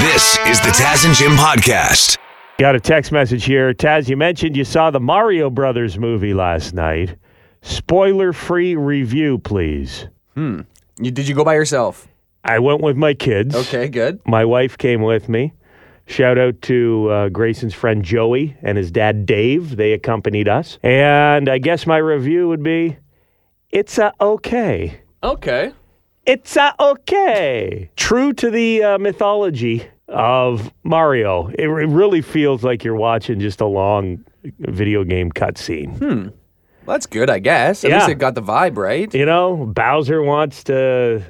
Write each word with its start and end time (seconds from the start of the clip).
This 0.00 0.38
is 0.46 0.58
the 0.60 0.68
Taz 0.68 1.04
and 1.04 1.14
Jim 1.14 1.32
podcast. 1.32 2.16
Got 2.58 2.74
a 2.74 2.80
text 2.80 3.12
message 3.12 3.44
here. 3.44 3.74
Taz, 3.74 4.08
you 4.08 4.16
mentioned 4.16 4.56
you 4.56 4.64
saw 4.64 4.90
the 4.90 4.98
Mario 4.98 5.50
Brothers 5.50 5.98
movie 5.98 6.32
last 6.32 6.72
night. 6.72 7.16
Spoiler 7.60 8.32
free 8.32 8.76
review, 8.76 9.38
please. 9.38 10.06
Hmm. 10.34 10.62
You, 10.98 11.10
did 11.10 11.28
you 11.28 11.34
go 11.34 11.44
by 11.44 11.52
yourself? 11.52 12.08
I 12.44 12.60
went 12.60 12.80
with 12.80 12.96
my 12.96 13.12
kids. 13.12 13.54
Okay, 13.54 13.88
good. 13.88 14.20
My 14.26 14.44
wife 14.44 14.78
came 14.78 15.02
with 15.02 15.28
me. 15.28 15.52
Shout 16.06 16.38
out 16.38 16.60
to 16.62 17.08
uh, 17.10 17.28
Grayson's 17.28 17.74
friend 17.74 18.02
Joey 18.02 18.56
and 18.62 18.78
his 18.78 18.90
dad 18.90 19.26
Dave. 19.26 19.76
They 19.76 19.92
accompanied 19.92 20.48
us. 20.48 20.78
And 20.82 21.46
I 21.46 21.58
guess 21.58 21.86
my 21.86 21.98
review 21.98 22.48
would 22.48 22.62
be 22.62 22.96
it's 23.70 23.98
a 23.98 24.14
okay. 24.18 25.02
Okay. 25.22 25.72
It's 26.26 26.56
a 26.56 26.74
okay. 26.78 27.90
True 27.96 28.32
to 28.34 28.50
the 28.50 28.82
uh, 28.82 28.98
mythology 28.98 29.86
of 30.08 30.72
Mario, 30.82 31.48
it, 31.48 31.64
it 31.68 31.68
really 31.88 32.20
feels 32.20 32.62
like 32.64 32.84
you're 32.84 32.96
watching 32.96 33.38
just 33.40 33.60
a 33.60 33.66
long 33.66 34.24
video 34.58 35.04
game 35.04 35.30
cutscene. 35.32 35.98
Well, 36.00 36.94
that's 36.96 37.06
good, 37.06 37.30
I 37.30 37.38
guess. 37.38 37.84
At 37.84 37.90
Yeah. 37.90 37.98
least 37.98 38.10
it 38.10 38.14
got 38.18 38.34
the 38.34 38.42
vibe 38.42 38.76
right. 38.76 39.12
You 39.14 39.24
know, 39.26 39.66
Bowser 39.66 40.22
wants 40.22 40.64
to 40.64 41.22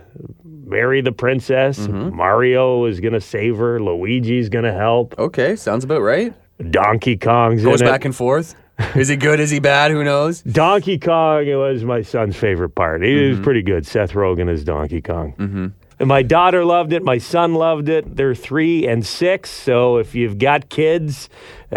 marry 0.44 1.02
the 1.02 1.12
princess. 1.12 1.78
Mm-hmm. 1.80 2.16
Mario 2.16 2.84
is 2.86 3.00
going 3.00 3.12
to 3.14 3.20
save 3.20 3.56
her. 3.58 3.80
Luigi's 3.82 4.48
going 4.48 4.64
to 4.64 4.72
help. 4.72 5.18
Okay, 5.18 5.56
sounds 5.56 5.84
about 5.84 6.00
right. 6.00 6.32
Donkey 6.70 7.16
Kong's 7.16 7.62
Goes 7.64 7.80
in 7.80 7.86
it. 7.86 7.90
back 7.90 8.04
and 8.04 8.14
forth. 8.14 8.54
Is 8.94 9.08
he 9.08 9.16
good? 9.16 9.40
Is 9.40 9.50
he 9.50 9.60
bad? 9.60 9.90
Who 9.90 10.02
knows? 10.04 10.42
Donkey 10.42 10.98
Kong 10.98 11.46
it 11.46 11.54
was 11.54 11.84
my 11.84 12.02
son's 12.02 12.36
favorite 12.36 12.70
part. 12.70 13.02
He 13.02 13.10
Mm-hmm. 13.14 13.30
was 13.30 13.40
pretty 13.40 13.62
good. 13.62 13.86
Seth 13.86 14.12
Rogen 14.12 14.48
as 14.50 14.64
Donkey 14.64 15.00
Kong. 15.02 15.34
Mm-hmm. 15.38 15.66
And 15.98 16.08
my 16.08 16.22
daughter 16.22 16.64
loved 16.64 16.94
it. 16.94 17.02
My 17.04 17.18
son 17.18 17.52
loved 17.54 17.90
it. 17.90 18.16
They're 18.16 18.34
three 18.34 18.86
and 18.88 19.04
six. 19.04 19.50
So 19.50 19.98
if 19.98 20.14
you've 20.14 20.38
got 20.38 20.70
kids, 20.70 21.28
uh, 21.70 21.76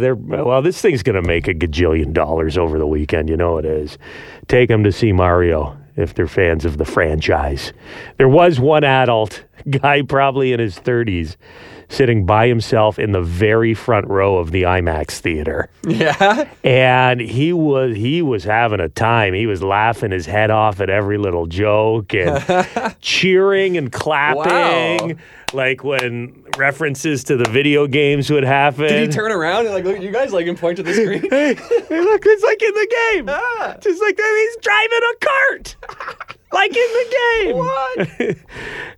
they're 0.00 0.16
well. 0.16 0.62
This 0.62 0.80
thing's 0.80 1.04
going 1.04 1.22
to 1.22 1.26
make 1.26 1.46
a 1.46 1.54
gajillion 1.54 2.12
dollars 2.12 2.58
over 2.58 2.76
the 2.78 2.88
weekend. 2.88 3.28
You 3.28 3.36
know 3.36 3.58
it 3.58 3.64
is. 3.64 3.98
Take 4.48 4.68
them 4.68 4.82
to 4.82 4.90
see 4.90 5.12
Mario 5.12 5.78
if 5.94 6.14
they're 6.14 6.26
fans 6.26 6.64
of 6.64 6.78
the 6.78 6.84
franchise. 6.84 7.72
There 8.16 8.28
was 8.28 8.58
one 8.58 8.82
adult 8.82 9.44
guy, 9.70 10.02
probably 10.02 10.52
in 10.52 10.58
his 10.58 10.76
thirties, 10.76 11.36
sitting 11.92 12.24
by 12.24 12.48
himself 12.48 12.98
in 12.98 13.12
the 13.12 13.20
very 13.20 13.74
front 13.74 14.08
row 14.08 14.38
of 14.38 14.50
the 14.50 14.62
IMAX 14.62 15.18
theater 15.20 15.68
Yeah. 15.86 16.48
and 16.64 17.20
he 17.20 17.52
was 17.52 17.94
he 17.96 18.22
was 18.22 18.44
having 18.44 18.80
a 18.80 18.88
time. 18.88 19.34
He 19.34 19.46
was 19.46 19.62
laughing 19.62 20.10
his 20.10 20.24
head 20.26 20.50
off 20.50 20.80
at 20.80 20.88
every 20.88 21.18
little 21.18 21.46
joke 21.46 22.14
and 22.14 22.96
cheering 23.00 23.76
and 23.76 23.92
clapping, 23.92 25.08
Wow. 25.10 25.14
like 25.52 25.84
when 25.84 26.42
references 26.56 27.24
to 27.24 27.36
the 27.36 27.48
video 27.50 27.86
games 27.86 28.30
would 28.30 28.44
happen. 28.44 28.86
Did 28.88 29.08
he 29.08 29.14
turn 29.14 29.30
around 29.30 29.66
and 29.66 29.74
like 29.74 29.84
look 29.84 29.96
at 29.96 30.02
you 30.02 30.10
guys 30.10 30.32
like 30.32 30.46
and 30.46 30.58
point 30.58 30.76
to 30.78 30.82
the 30.82 30.94
screen? 30.94 31.22
Hey, 31.30 32.00
look, 32.00 32.22
it's 32.24 32.42
like 32.44 32.62
in 32.62 32.72
the 32.72 33.12
game. 33.12 33.26
Ah. 33.28 33.76
Just 33.80 34.00
like 34.00 34.16
that, 34.16 34.48
he's 34.48 34.64
driving 34.64 35.00
a 35.12 35.26
cart. 35.26 36.36
Like 36.52 36.76
in 36.76 36.92
the 36.92 37.16
game. 37.16 37.56
what? 37.56 38.36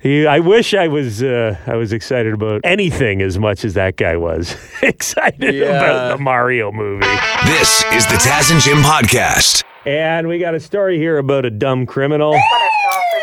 He, 0.01 0.27
I 0.27 0.41
wish 0.41 0.75
I 0.75 0.89
was 0.89 1.23
uh, 1.23 1.57
I 1.67 1.77
was 1.77 1.95
excited 1.95 2.35
about 2.35 2.61
anything 2.63 3.23
as 3.23 3.39
much 3.39 3.65
as 3.65 3.73
that 3.73 3.97
guy 3.97 4.17
was 4.19 4.55
excited 4.83 5.55
Yeah. 5.55 5.65
about 5.69 6.19
the 6.19 6.23
Mario 6.23 6.71
movie. 6.73 7.07
This 7.47 7.83
is 7.93 8.05
the 8.09 8.17
Taz 8.17 8.53
and 8.53 8.61
Jim 8.61 8.79
podcast. 8.83 9.65
And 9.87 10.29
we 10.29 10.39
got 10.39 10.55
a 10.55 10.61
story 10.61 10.99
here 10.99 11.17
about 11.17 11.47
a 11.47 11.51
dumb 11.51 11.87
criminal. 11.87 12.35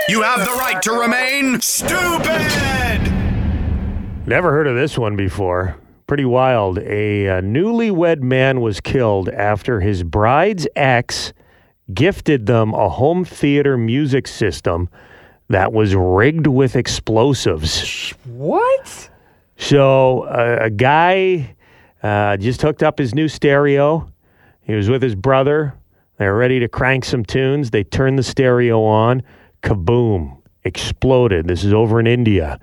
You 0.09 0.23
have 0.23 0.39
the 0.39 0.53
right 0.57 0.81
to 0.81 0.91
remain 0.93 1.61
stupid. 1.61 3.11
Never 4.27 4.51
heard 4.51 4.65
of 4.67 4.75
this 4.75 4.97
one 4.97 5.15
before. 5.15 5.75
Pretty 6.07 6.25
wild. 6.25 6.79
A, 6.79 7.27
uh 7.29 7.41
newlywed 7.41 8.21
man 8.21 8.61
was 8.61 8.79
killed 8.81 9.29
after 9.29 9.79
his 9.81 10.01
bride's 10.03 10.67
ex 10.75 11.31
gifted 11.93 12.45
them 12.45 12.73
a 12.73 12.89
home 12.89 13.25
theater 13.25 13.77
music 13.77 14.27
system 14.27 14.89
that 15.49 15.73
was 15.73 15.95
rigged 15.95 16.47
with 16.47 16.75
explosives. 16.75 18.11
What? 18.25 19.09
So 19.57 20.23
uh, 20.23 20.59
a 20.61 20.69
guy 20.69 21.55
uh, 22.01 22.37
just 22.37 22.61
hooked 22.61 22.83
up 22.83 22.97
his 22.97 23.13
new 23.13 23.27
stereo. 23.27 24.11
He 24.61 24.73
was 24.73 24.89
with 24.89 25.01
his 25.01 25.15
brother. 25.15 25.75
They 26.17 26.27
were 26.27 26.37
ready 26.37 26.59
to 26.59 26.67
crank 26.67 27.05
some 27.05 27.25
tunes. 27.25 27.71
They 27.71 27.83
turned 27.83 28.17
the 28.17 28.23
stereo 28.23 28.83
on. 28.83 29.23
Kaboom! 29.63 30.37
Exploded. 30.63 31.47
This 31.47 31.63
is 31.63 31.73
over 31.73 31.99
in 31.99 32.05
India. 32.05 32.59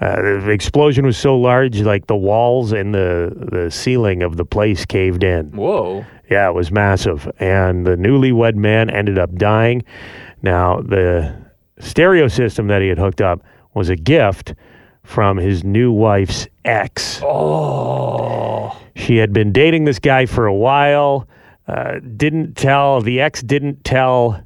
Uh, 0.00 0.16
the 0.16 0.50
explosion 0.50 1.06
was 1.06 1.16
so 1.16 1.34
large, 1.36 1.80
like 1.80 2.06
the 2.06 2.16
walls 2.16 2.72
and 2.72 2.94
the 2.94 3.32
the 3.50 3.70
ceiling 3.70 4.22
of 4.22 4.36
the 4.36 4.44
place 4.44 4.84
caved 4.84 5.24
in. 5.24 5.52
Whoa. 5.52 6.04
Yeah, 6.30 6.48
it 6.48 6.54
was 6.54 6.70
massive. 6.70 7.30
And 7.38 7.86
the 7.86 7.96
newlywed 7.96 8.54
man 8.54 8.90
ended 8.90 9.18
up 9.18 9.34
dying. 9.36 9.82
Now, 10.42 10.80
the 10.80 11.34
stereo 11.78 12.28
system 12.28 12.66
that 12.68 12.82
he 12.82 12.88
had 12.88 12.98
hooked 12.98 13.20
up 13.20 13.42
was 13.74 13.88
a 13.88 13.96
gift 13.96 14.54
from 15.04 15.38
his 15.38 15.64
new 15.64 15.90
wife's 15.90 16.46
ex. 16.64 17.20
Oh. 17.24 18.78
She 18.94 19.16
had 19.16 19.32
been 19.32 19.52
dating 19.52 19.84
this 19.84 19.98
guy 19.98 20.26
for 20.26 20.46
a 20.46 20.54
while. 20.54 21.26
Uh, 21.66 22.00
didn't 22.16 22.56
tell 22.56 23.00
the 23.00 23.20
ex 23.20 23.42
didn't 23.42 23.84
tell 23.84 24.42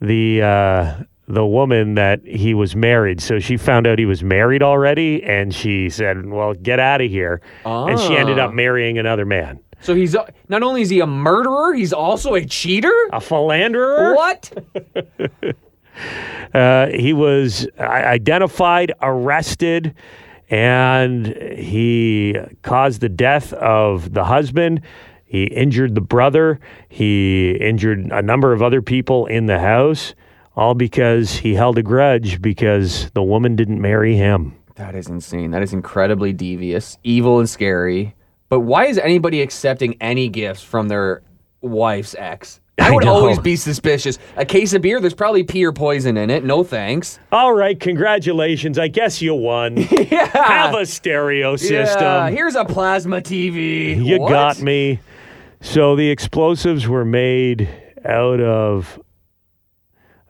the 0.00 0.42
uh, 0.42 0.94
the 1.28 1.46
woman 1.46 1.94
that 1.94 2.24
he 2.24 2.54
was 2.54 2.76
married. 2.76 3.20
So 3.20 3.38
she 3.38 3.56
found 3.56 3.86
out 3.86 3.98
he 3.98 4.06
was 4.06 4.22
married 4.22 4.62
already, 4.62 5.22
and 5.24 5.54
she 5.54 5.88
said, 5.90 6.26
"Well, 6.26 6.54
get 6.54 6.78
out 6.80 7.00
of 7.00 7.10
here." 7.10 7.40
And 7.64 7.98
she 7.98 8.16
ended 8.16 8.38
up 8.38 8.50
Ah. 8.50 8.54
marrying 8.54 8.98
another 8.98 9.24
man, 9.24 9.60
So 9.80 9.94
he's 9.94 10.14
uh, 10.16 10.26
not 10.48 10.62
only 10.62 10.82
is 10.82 10.90
he 10.90 11.00
a 11.00 11.06
murderer, 11.06 11.74
he's 11.74 11.92
also 11.92 12.34
a 12.34 12.44
cheater? 12.44 12.92
a 13.12 13.20
philanderer. 13.20 14.14
What? 14.14 14.52
Uh, 16.52 16.88
he 16.88 17.12
was 17.12 17.66
uh, 17.78 17.82
identified, 17.82 18.92
arrested, 19.02 19.94
and 20.50 21.26
he 21.56 22.36
caused 22.62 23.00
the 23.00 23.08
death 23.08 23.52
of 23.54 24.12
the 24.12 24.24
husband. 24.24 24.80
He 25.24 25.44
injured 25.44 25.94
the 25.94 26.00
brother. 26.00 26.60
He 26.88 27.52
injured 27.52 28.10
a 28.12 28.22
number 28.22 28.52
of 28.52 28.62
other 28.62 28.80
people 28.80 29.26
in 29.26 29.46
the 29.46 29.58
house, 29.58 30.14
all 30.54 30.74
because 30.74 31.36
he 31.36 31.54
held 31.54 31.78
a 31.78 31.82
grudge 31.82 32.40
because 32.40 33.10
the 33.10 33.22
woman 33.22 33.56
didn't 33.56 33.80
marry 33.80 34.16
him. 34.16 34.54
That 34.76 34.94
is 34.94 35.08
insane. 35.08 35.50
That 35.50 35.62
is 35.62 35.72
incredibly 35.72 36.32
devious, 36.32 36.98
evil, 37.02 37.38
and 37.38 37.48
scary. 37.48 38.14
But 38.48 38.60
why 38.60 38.86
is 38.86 38.98
anybody 38.98 39.40
accepting 39.42 39.96
any 40.00 40.28
gifts 40.28 40.62
from 40.62 40.88
their 40.88 41.22
wife's 41.60 42.14
ex? 42.18 42.60
I 42.78 42.88
I 42.88 42.90
would 42.92 43.04
know. 43.04 43.14
always 43.14 43.38
be 43.38 43.56
suspicious. 43.56 44.18
A 44.36 44.44
case 44.44 44.74
of 44.74 44.82
beer, 44.82 45.00
there's 45.00 45.14
probably 45.14 45.42
pee 45.44 45.64
or 45.64 45.72
poison 45.72 46.18
in 46.18 46.28
it. 46.28 46.44
No 46.44 46.62
thanks. 46.62 47.18
All 47.32 47.54
right, 47.54 47.78
congratulations. 47.80 48.78
I 48.78 48.88
guess 48.88 49.20
you 49.22 49.34
won. 49.34 49.76
Yeah. 50.06 50.26
Have 50.28 50.74
a 50.74 50.86
stereo 50.86 51.56
system. 51.56 52.02
Yeah, 52.02 52.30
here's 52.30 52.54
a 52.54 52.64
plasma 52.64 53.20
TV. 53.20 53.96
You 54.04 54.20
What? 54.20 54.28
got 54.30 54.60
me. 54.60 55.00
So 55.62 55.96
the 55.96 56.08
explosives 56.10 56.86
were 56.86 57.04
made 57.04 57.68
out 58.04 58.40
of 58.40 59.00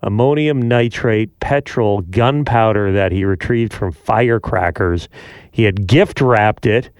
ammonium 0.02 0.62
nitrate, 0.62 1.38
petrol, 1.40 2.00
gunpowder 2.02 2.92
that 2.92 3.12
he 3.12 3.24
retrieved 3.24 3.72
from 3.74 3.92
firecrackers. 3.92 5.08
He 5.50 5.64
had 5.64 5.86
gift 5.86 6.20
wrapped 6.20 6.64
it 6.64 6.90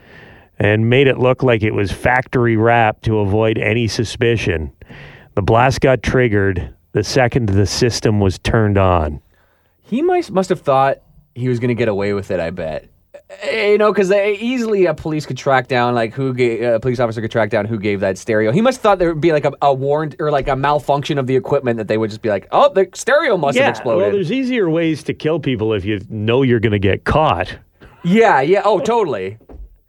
and 0.59 0.89
made 0.91 1.07
it 1.07 1.19
look 1.19 1.43
like 1.43 1.63
it 1.63 1.73
was 1.73 1.93
factory 1.93 2.57
wrapped 2.57 3.05
to 3.05 3.19
avoid 3.19 3.59
any 3.59 3.87
suspicion. 3.89 4.73
The 5.35 5.43
blast 5.43 5.81
got 5.81 6.03
triggered 6.03 6.75
the 6.93 7.05
second 7.05 7.51
the 7.51 7.67
system 7.67 8.21
was 8.21 8.39
turned 8.39 8.79
on. 8.79 9.21
He 9.83 10.01
must 10.03 10.31
must 10.31 10.49
have 10.49 10.61
thought 10.63 10.99
he 11.35 11.49
was 11.49 11.59
going 11.61 11.69
to 11.69 11.75
get 11.75 11.89
away 11.89 12.15
with 12.15 12.31
it. 12.31 12.41
I 12.41 12.51
bet. 12.51 12.89
Eh, 13.43 13.73
You 13.73 13.79
know, 13.79 13.93
because 13.93 14.11
easily 14.11 14.87
a 14.87 14.95
police 14.95 15.27
could 15.27 15.37
track 15.37 15.69
down 15.69 15.95
like 15.95 16.15
who 16.15 16.33
gave 16.33 16.63
a 16.63 16.81
police 16.81 16.99
officer 16.99 17.21
could 17.21 17.31
track 17.31 17.51
down 17.51 17.67
who 17.67 17.79
gave 17.79 18.01
that 18.01 18.17
stereo. 18.17 18.51
He 18.51 18.63
must 18.63 18.79
have 18.79 18.83
thought 18.83 18.99
there 18.99 19.13
would 19.13 19.21
be 19.21 19.33
like 19.33 19.45
a, 19.45 19.53
a 19.61 19.75
warrant 19.75 20.17
or 20.19 20.31
like 20.31 20.49
a 20.49 20.57
malfunction 20.57 21.19
of 21.19 21.27
the 21.27 21.37
equipment 21.37 21.77
that 21.77 21.87
they 21.89 21.99
would 21.99 22.09
just 22.09 22.23
be 22.23 22.31
like, 22.31 22.49
oh, 22.51 22.73
the 22.73 22.89
stereo 22.95 23.37
must 23.37 23.59
have 23.59 23.69
exploded. 23.69 24.03
well, 24.03 24.11
there's 24.13 24.33
easier 24.33 24.71
ways 24.71 25.03
to 25.03 25.13
kill 25.13 25.39
people 25.39 25.75
if 25.75 25.85
you 25.85 26.01
know 26.09 26.41
you're 26.43 26.61
going 26.61 26.73
to 26.73 26.79
get 26.79 27.05
caught. 27.05 27.59
yeah, 28.05 28.41
yeah. 28.41 28.63
Oh, 28.65 28.81
totally. 28.81 29.37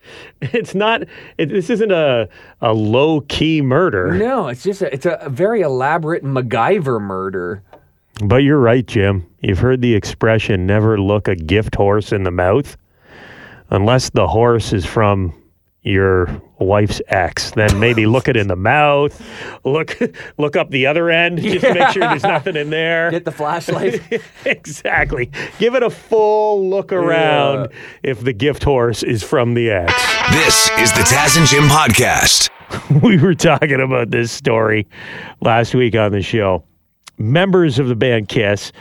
It's 0.42 0.75
not. 0.75 1.04
It, 1.38 1.50
this 1.50 1.69
isn't 1.69 1.92
a 1.92 2.30
a 2.62 2.74
low 2.74 3.21
key 3.21 3.62
murder. 3.62 4.12
No, 4.13 4.48
it's 4.48 4.63
just 4.63 4.81
a, 4.81 4.94
it's 4.94 5.06
a 5.06 5.27
very 5.30 5.62
elaborate 5.62 6.24
MacGyver 6.24 7.01
murder. 7.01 7.63
But 8.24 8.38
you're 8.38 8.59
right, 8.59 8.86
Jim. 8.86 9.25
You've 9.42 9.59
heard 9.59 9.81
the 9.81 9.95
expression 9.95 10.65
"never 10.65 11.00
look 11.00 11.27
a 11.27 11.36
gift 11.36 11.75
horse 11.75 12.12
in 12.12 12.24
the 12.24 12.31
mouth," 12.31 12.77
unless 13.69 14.09
the 14.12 14.27
horse 14.27 14.74
is 14.74 14.86
from 14.86 15.33
your 15.83 16.41
wife's 16.59 17.01
ex, 17.07 17.51
then 17.51 17.79
maybe 17.79 18.06
look 18.06 18.27
it 18.27 18.35
in 18.35 18.47
the 18.47 18.56
mouth, 18.56 19.21
look 19.63 19.97
look 20.38 20.56
up 20.56 20.69
the 20.69 20.85
other 20.85 21.09
end, 21.09 21.39
just 21.39 21.65
to 21.65 21.74
make 21.74 21.89
sure 21.89 22.01
there's 22.01 22.24
nothing 22.24 22.56
in 22.56 22.69
there. 22.69 23.12
Get 23.12 23.25
the 23.25 23.31
flashlight. 23.31 24.01
exactly. 24.45 25.31
Give 25.59 25.75
it 25.75 25.83
a 25.83 25.89
full 25.89 26.69
look 26.69 26.91
around 26.91 27.69
if 28.03 28.21
the 28.21 28.33
gift 28.33 28.63
horse 28.63 29.03
is 29.03 29.24
from 29.24 29.53
the 29.53 29.69
ex. 29.69 29.94
This 30.31 30.69
is 30.79 30.91
the 30.94 31.01
Taz 31.01 31.38
and 31.38 31.47
Jim 31.47 31.63
podcast. 31.63 32.50
we 33.01 33.18
were 33.18 33.35
talking 33.35 33.80
about 33.80 34.12
this 34.12 34.31
story 34.31 34.88
last 35.41 35.73
week 35.73 35.95
on 35.95 36.12
the 36.12 36.21
show. 36.21 36.63
Members 37.18 37.80
of 37.80 37.88
the 37.88 37.95
band 37.95 38.27
Kiss, 38.30 38.71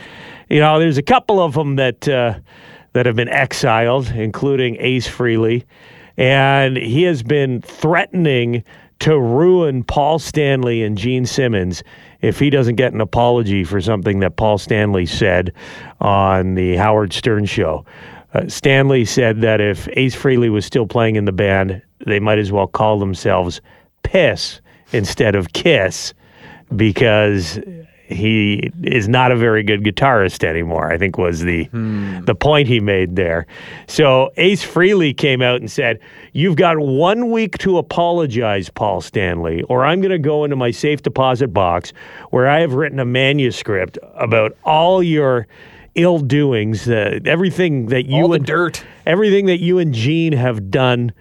you 0.49 0.59
know, 0.59 0.79
there's 0.79 0.97
a 0.97 1.03
couple 1.03 1.39
of 1.39 1.53
them 1.53 1.75
that 1.77 2.07
uh, 2.07 2.35
that 2.93 3.05
have 3.05 3.15
been 3.15 3.29
exiled, 3.29 4.09
including 4.11 4.77
Ace 4.79 5.07
Frehley, 5.07 5.63
and 6.17 6.77
he 6.77 7.03
has 7.03 7.23
been 7.23 7.61
threatening 7.61 8.63
to 8.99 9.19
ruin 9.19 9.83
Paul 9.83 10.17
Stanley 10.19 10.83
and 10.83 10.97
Gene 10.97 11.25
Simmons 11.25 11.83
if 12.21 12.39
he 12.39 12.49
doesn't 12.49 12.75
get 12.75 12.93
an 12.93 13.01
apology 13.01 13.63
for 13.63 13.79
something 13.79 14.19
that 14.19 14.35
Paul 14.37 14.57
Stanley 14.57 15.05
said 15.05 15.53
on 16.01 16.55
the 16.55 16.75
Howard 16.77 17.13
Stern 17.13 17.45
show. 17.45 17.85
Uh, 18.33 18.47
Stanley 18.47 19.05
said 19.05 19.41
that 19.41 19.61
if 19.61 19.87
Ace 19.93 20.15
Frehley 20.15 20.51
was 20.51 20.65
still 20.65 20.87
playing 20.87 21.15
in 21.15 21.25
the 21.25 21.31
band, 21.31 21.81
they 22.05 22.19
might 22.19 22.39
as 22.39 22.51
well 22.51 22.67
call 22.67 22.99
themselves 22.99 23.61
Piss 24.03 24.61
instead 24.91 25.35
of 25.35 25.53
Kiss 25.53 26.13
because 26.75 27.59
he 28.09 28.71
is 28.83 29.09
not 29.09 29.31
a 29.31 29.35
very 29.35 29.63
good 29.63 29.83
guitarist 29.83 30.43
anymore. 30.43 30.91
I 30.91 30.97
think 30.97 31.17
was 31.17 31.41
the 31.41 31.65
the 32.25 32.35
point 32.35 32.67
he 32.67 32.79
made 32.79 33.15
there. 33.17 33.45
So 33.87 34.31
Ace 34.37 34.65
Frehley 34.65 35.15
came 35.15 35.41
out 35.41 35.59
and 35.59 35.69
said, 35.69 35.99
"You've 36.31 36.55
got 36.55 36.79
one 36.79 37.31
week 37.31 37.57
to 37.59 37.77
apologize, 37.77 38.69
Paul 38.69 39.01
Stanley, 39.01 39.63
or 39.63 39.85
I'm 39.85 39.99
going 39.99 40.11
to 40.11 40.19
go 40.19 40.45
into 40.45 40.55
my 40.55 40.71
safe 40.71 41.01
deposit 41.01 41.49
box 41.49 41.91
where 42.29 42.47
I 42.47 42.61
have 42.61 42.73
written 42.73 42.99
a 42.99 43.05
manuscript 43.05 43.97
about 44.15 44.55
all 44.63 45.03
your." 45.03 45.47
Ill 45.95 46.19
doings, 46.19 46.87
uh, 46.87 47.17
everything 47.25 47.87
that 47.87 48.05
you 48.05 48.21
All 48.21 48.27
the 48.27 48.35
and 48.35 48.45
dirt. 48.45 48.85
everything 49.07 49.47
that 49.47 49.59
you 49.59 49.79
and 49.79 49.95
Gene 49.95 50.31
have 50.33 50.69
done 50.69 51.11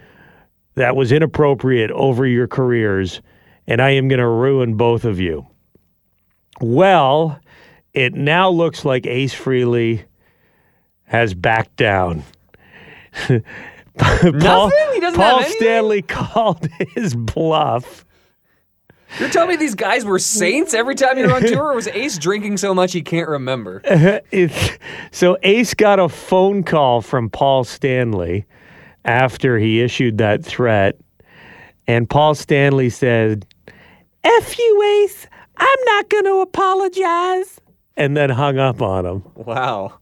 that 0.75 0.95
was 0.95 1.13
inappropriate 1.13 1.91
over 1.93 2.27
your 2.27 2.47
careers, 2.47 3.23
and 3.67 3.81
I 3.81 3.93
am 3.93 4.07
going 4.07 4.19
to 4.19 4.29
ruin 4.29 4.75
both 4.75 5.07
of 5.07 5.19
you. 5.19 5.47
Well, 6.61 7.41
it 7.95 8.15
now 8.15 8.51
looks 8.51 8.85
like 8.85 9.07
Ace 9.07 9.35
Frehley 9.35 10.05
has 11.05 11.35
backed 11.35 11.77
down. 11.77 12.25
Paul, 13.99 14.71
Paul? 15.15 15.43
Stanley 15.45 16.03
called 16.03 16.69
his 16.95 17.15
bluff. 17.15 18.05
You're 19.19 19.31
telling 19.31 19.51
me 19.51 19.57
these 19.57 19.75
guys 19.75 20.05
were 20.05 20.19
saints 20.19 20.75
every 20.75 20.95
time 20.95 21.17
you 21.17 21.27
were 21.27 21.35
on 21.35 21.43
tour, 21.47 21.71
or 21.71 21.75
was 21.75 21.89
Ace 21.89 22.19
drinking 22.19 22.59
so 22.59 22.75
much 22.75 22.93
he 22.93 23.03
can't 23.03 23.29
remember? 23.29 23.83
So 25.13 25.39
Ace 25.43 25.73
got 25.73 25.99
a 25.99 26.11
phone 26.11 26.63
call 26.63 27.01
from 27.01 27.31
Paul 27.31 27.65
Stanley 27.65 28.45
after 29.07 29.59
he 29.59 29.81
issued 29.81 30.19
that 30.19 30.45
threat, 30.45 30.99
and 31.87 32.11
Paul 32.11 32.35
Stanley 32.35 32.91
said, 32.91 33.47
"F 34.25 34.59
you, 34.59 35.05
Ace. 35.05 35.27
I'm 35.57 35.85
not 35.87 36.09
going 36.09 36.25
to 36.25 36.41
apologize," 36.41 37.61
and 37.97 38.17
then 38.17 38.31
hung 38.31 38.59
up 38.59 38.83
on 38.83 39.07
him. 39.07 39.23
Wow. 39.35 39.95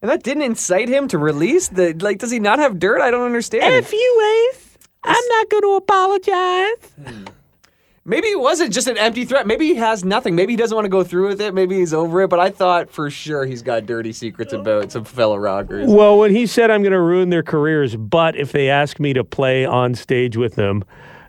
And 0.00 0.10
that 0.10 0.24
didn't 0.24 0.42
incite 0.42 0.88
him 0.88 1.06
to 1.08 1.18
release 1.18 1.68
the 1.68 1.94
like. 1.94 2.18
Does 2.18 2.30
he 2.32 2.40
not 2.40 2.58
have 2.58 2.78
dirt? 2.78 3.00
I 3.00 3.10
don't 3.10 3.24
understand. 3.24 3.62
F 3.62 3.92
you, 3.92 4.50
Ace. 4.52 4.78
I'm 5.04 5.28
not 5.28 5.48
going 5.48 5.62
to 5.62 5.74
apologize. 5.76 6.92
Hmm. 7.06 7.24
Maybe 8.04 8.26
it 8.26 8.40
wasn't 8.40 8.72
just 8.72 8.88
an 8.88 8.98
empty 8.98 9.24
threat. 9.24 9.46
Maybe 9.46 9.68
he 9.68 9.76
has 9.76 10.04
nothing. 10.04 10.34
Maybe 10.34 10.54
he 10.54 10.56
doesn't 10.56 10.74
want 10.74 10.86
to 10.86 10.90
go 10.90 11.04
through 11.04 11.28
with 11.28 11.40
it. 11.40 11.54
Maybe 11.54 11.76
he's 11.76 11.94
over 11.94 12.22
it. 12.22 12.30
But 12.30 12.40
I 12.40 12.50
thought 12.50 12.90
for 12.90 13.10
sure 13.10 13.46
he's 13.46 13.62
got 13.62 13.86
dirty 13.86 14.12
secrets 14.12 14.52
about 14.52 14.90
some 14.90 15.04
fellow 15.04 15.36
rockers. 15.36 15.88
Well, 15.88 16.18
when 16.18 16.34
he 16.34 16.48
said 16.48 16.72
I'm 16.72 16.82
going 16.82 16.92
to 16.92 17.00
ruin 17.00 17.30
their 17.30 17.44
careers, 17.44 17.94
but 17.94 18.34
if 18.34 18.50
they 18.50 18.68
ask 18.68 18.98
me 18.98 19.12
to 19.12 19.22
play 19.22 19.64
on 19.64 19.94
stage 19.94 20.36
with 20.36 20.56
them 20.56 20.82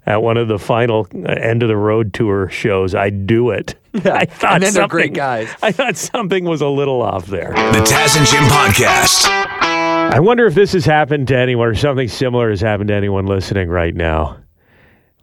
at 0.05 0.21
one 0.21 0.37
of 0.37 0.47
the 0.47 0.59
final 0.59 1.07
uh, 1.15 1.29
end 1.31 1.63
of 1.63 1.69
the 1.69 1.77
road 1.77 2.13
tour 2.13 2.49
shows, 2.49 2.93
I'd 2.95 3.25
do 3.27 3.49
it. 3.51 3.75
I 3.95 4.25
thought 4.25 4.55
and 4.55 4.63
then 4.63 4.73
they're 4.73 4.81
something, 4.83 4.87
great 4.89 5.13
guys. 5.13 5.49
I 5.61 5.71
thought 5.71 5.95
something 5.97 6.45
was 6.45 6.61
a 6.61 6.67
little 6.67 7.01
off 7.01 7.27
there. 7.27 7.49
The 7.51 7.79
Taz 7.85 8.17
and 8.17 8.27
Jim 8.27 8.43
podcast. 8.45 9.27
I 9.29 10.19
wonder 10.19 10.45
if 10.45 10.53
this 10.55 10.73
has 10.73 10.85
happened 10.85 11.27
to 11.29 11.37
anyone 11.37 11.67
or 11.69 11.75
something 11.75 12.07
similar 12.07 12.49
has 12.49 12.59
happened 12.61 12.89
to 12.89 12.93
anyone 12.93 13.25
listening 13.25 13.69
right 13.69 13.95
now. 13.95 14.37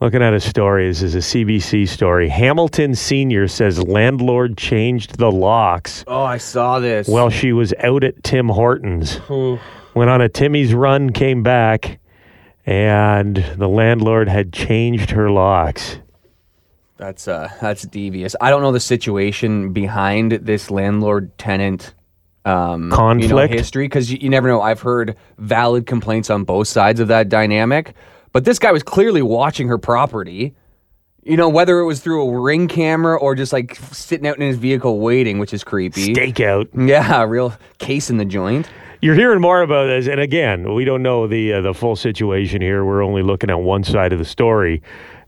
Looking 0.01 0.23
at 0.23 0.33
a 0.33 0.41
story, 0.41 0.89
this 0.89 1.03
is 1.03 1.15
a 1.15 1.19
CBC 1.19 1.87
story. 1.87 2.31
Hamilton 2.31 2.95
Sr. 2.95 3.47
says 3.47 3.83
landlord 3.83 4.57
changed 4.57 5.19
the 5.19 5.31
locks 5.31 6.05
Oh, 6.07 6.23
I 6.25 6.39
saw 6.39 6.79
this. 6.81 7.07
while 7.07 7.29
she 7.29 7.53
was 7.53 7.75
out 7.81 8.03
at 8.03 8.25
Tim 8.25 8.49
Hortons. 8.49 9.21
Went 9.95 10.09
on 10.09 10.23
a 10.23 10.29
Timmy's 10.31 10.73
run, 10.73 11.11
came 11.11 11.43
back, 11.43 12.00
and 12.67 13.37
the 13.57 13.69
landlord 13.69 14.29
had 14.29 14.53
changed 14.53 15.11
her 15.11 15.31
locks. 15.31 15.99
That's 16.97 17.27
uh, 17.29 17.51
that's 17.61 17.83
devious. 17.83 18.37
I 18.41 18.51
don't 18.51 18.61
know 18.63 18.73
the 18.73 18.81
situation 18.81 19.73
behind 19.73 20.33
this 20.33 20.71
landlord 20.71 21.37
tenant 21.39 21.95
um, 22.45 22.85
You 22.85 22.89
know, 22.89 22.97
Conflict? 22.97 23.55
history 23.55 23.85
because 23.85 24.13
you, 24.13 24.19
you 24.21 24.29
never 24.29 24.49
know. 24.49 24.61
I've 24.61 24.81
heard 24.83 25.17
valid 25.39 25.87
complaints 25.87 26.29
on 26.31 26.45
both 26.45 26.69
sides 26.69 27.01
of 27.01 27.09
that 27.09 27.29
dynamic, 27.29 27.95
but 28.33 28.45
this 28.45 28.59
guy 28.59 28.71
was 28.73 28.83
clearly 28.83 29.23
watching 29.23 29.69
her 29.69 29.79
property. 29.79 30.55
You 31.23 31.37
know, 31.37 31.49
whether 31.49 31.81
it 31.81 31.85
was 31.85 32.01
through 32.01 32.29
a 32.29 32.41
ring 32.41 32.67
camera 32.67 33.19
or 33.19 33.35
just 33.35 33.53
like 33.53 33.77
sitting 33.93 34.27
out 34.27 34.37
in 34.37 34.43
his 34.43 34.57
vehicle 34.57 35.01
waiting, 35.01 35.39
which 35.39 35.53
is 35.53 35.63
creepy. 35.63 36.15
Stakeout. 36.15 36.69
Yeah, 36.89 37.25
real 37.25 37.53
case 37.79 38.09
in 38.09 38.17
the 38.17 38.25
joint. 38.25 38.69
You're 39.03 39.15
hearing 39.15 39.41
more 39.41 39.63
about 39.63 39.87
this, 39.87 40.09
and 40.09 40.21
again, 40.21 40.75
we 40.75 40.85
don't 40.85 41.03
know 41.03 41.27
the 41.27 41.55
uh, 41.55 41.61
the 41.63 41.75
full 41.75 41.97
situation 41.97 42.61
here. 42.61 42.85
We're 42.85 43.03
only 43.03 43.23
looking 43.23 43.51
at 43.51 43.61
one 43.61 43.85
side 43.85 44.13
of 44.13 44.19
the 44.19 44.25
story. 44.25 44.83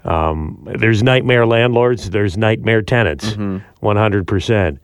Um, 0.05 0.67
there's 0.79 1.03
nightmare 1.03 1.47
landlords. 1.47 2.11
There's 2.11 2.37
nightmare 2.37 2.83
tenants. 2.83 3.37
One 3.81 3.97
hundred 3.97 4.27
percent. 4.27 4.79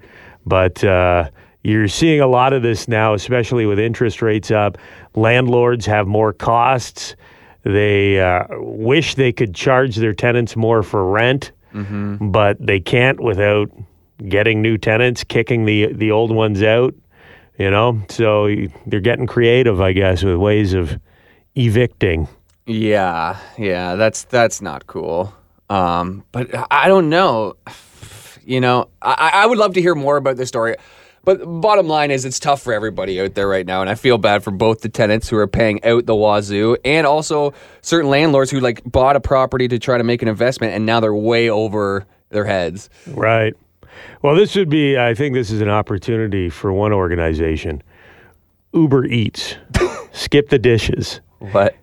But 0.47 0.83
uh, 0.85 1.31
you're 1.65 1.89
seeing 1.89 2.21
a 2.21 2.27
lot 2.27 2.53
of 2.53 2.63
this 2.63 2.89
now, 2.89 3.13
especially 3.15 3.67
with 3.67 3.79
interest 3.79 4.23
rates 4.23 4.51
up. 4.51 4.79
Landlords 5.15 5.85
have 5.85 6.07
more 6.07 6.33
costs. 6.33 7.15
They 7.65 8.21
uh, 8.21 8.45
wish 8.59 9.15
they 9.17 9.33
could 9.33 9.55
charge 9.55 9.97
their 9.97 10.15
tenants 10.15 10.57
more 10.57 10.83
for 10.83 11.05
rent, 11.11 11.53
but 12.21 12.57
they 12.65 12.81
can't 12.81 13.21
without 13.21 13.71
getting 14.29 14.63
new 14.63 14.79
tenants, 14.79 15.25
kicking 15.25 15.65
the 15.65 15.93
the 15.93 16.11
old 16.11 16.31
ones 16.33 16.63
out. 16.63 16.95
You 17.59 17.71
know, 17.71 18.01
so 18.09 18.49
they're 18.87 19.01
getting 19.01 19.27
creative, 19.27 19.81
I 19.81 19.93
guess, 19.93 20.23
with 20.23 20.37
ways 20.37 20.75
of 20.75 20.99
evicting. 21.57 22.29
Yeah, 22.67 23.37
yeah, 23.59 23.97
that's 23.97 24.23
that's 24.25 24.63
not 24.63 24.87
cool. 24.87 25.35
Um, 25.69 26.25
but 26.33 26.49
I 26.71 26.89
don't 26.89 27.09
know. 27.11 27.57
You 28.45 28.61
know, 28.61 28.89
I, 29.03 29.31
I 29.35 29.47
would 29.47 29.59
love 29.59 29.75
to 29.75 29.81
hear 29.83 29.95
more 29.95 30.17
about 30.17 30.37
this 30.37 30.49
story. 30.49 30.77
But 31.29 31.45
bottom 31.61 31.89
line 31.89 32.11
is, 32.11 32.25
it's 32.25 32.41
tough 32.41 32.63
for 32.63 32.73
everybody 32.73 33.21
out 33.21 33.35
there 33.35 33.47
right 33.47 33.67
now, 33.67 33.83
and 33.83 33.91
I 33.91 33.97
feel 33.97 34.17
bad 34.17 34.43
for 34.43 34.51
both 34.51 34.81
the 34.81 34.89
tenants 34.89 35.29
who 35.29 35.37
are 35.37 35.47
paying 35.47 35.85
out 35.85 36.07
the 36.07 36.15
wazoo, 36.15 36.79
and 36.87 37.07
also 37.07 37.53
certain 37.83 38.09
landlords 38.09 38.51
who 38.51 38.61
like 38.61 38.83
bought 38.87 39.15
a 39.15 39.21
property 39.21 39.69
to 39.69 39.79
try 39.79 39.99
to 39.99 40.05
make 40.05 40.23
an 40.23 40.29
investment, 40.29 40.73
and 40.73 40.87
now 40.87 41.01
they're 41.01 41.15
way 41.15 41.51
over 41.51 42.07
their 42.31 42.47
heads. 42.47 42.89
Right. 43.07 43.53
Well, 44.23 44.37
this 44.37 44.57
would 44.57 44.71
be, 44.71 44.97
I 44.97 45.13
think 45.13 45.35
this 45.35 45.51
is 45.51 45.61
an 45.61 45.69
opportunity 45.69 46.49
for 46.49 46.73
one 46.73 46.95
organization 46.95 47.83
Uber 48.73 49.05
Eats. 49.05 49.57
Skip 50.13 50.49
the 50.49 50.59
dishes. 50.59 51.21
What? 51.41 51.77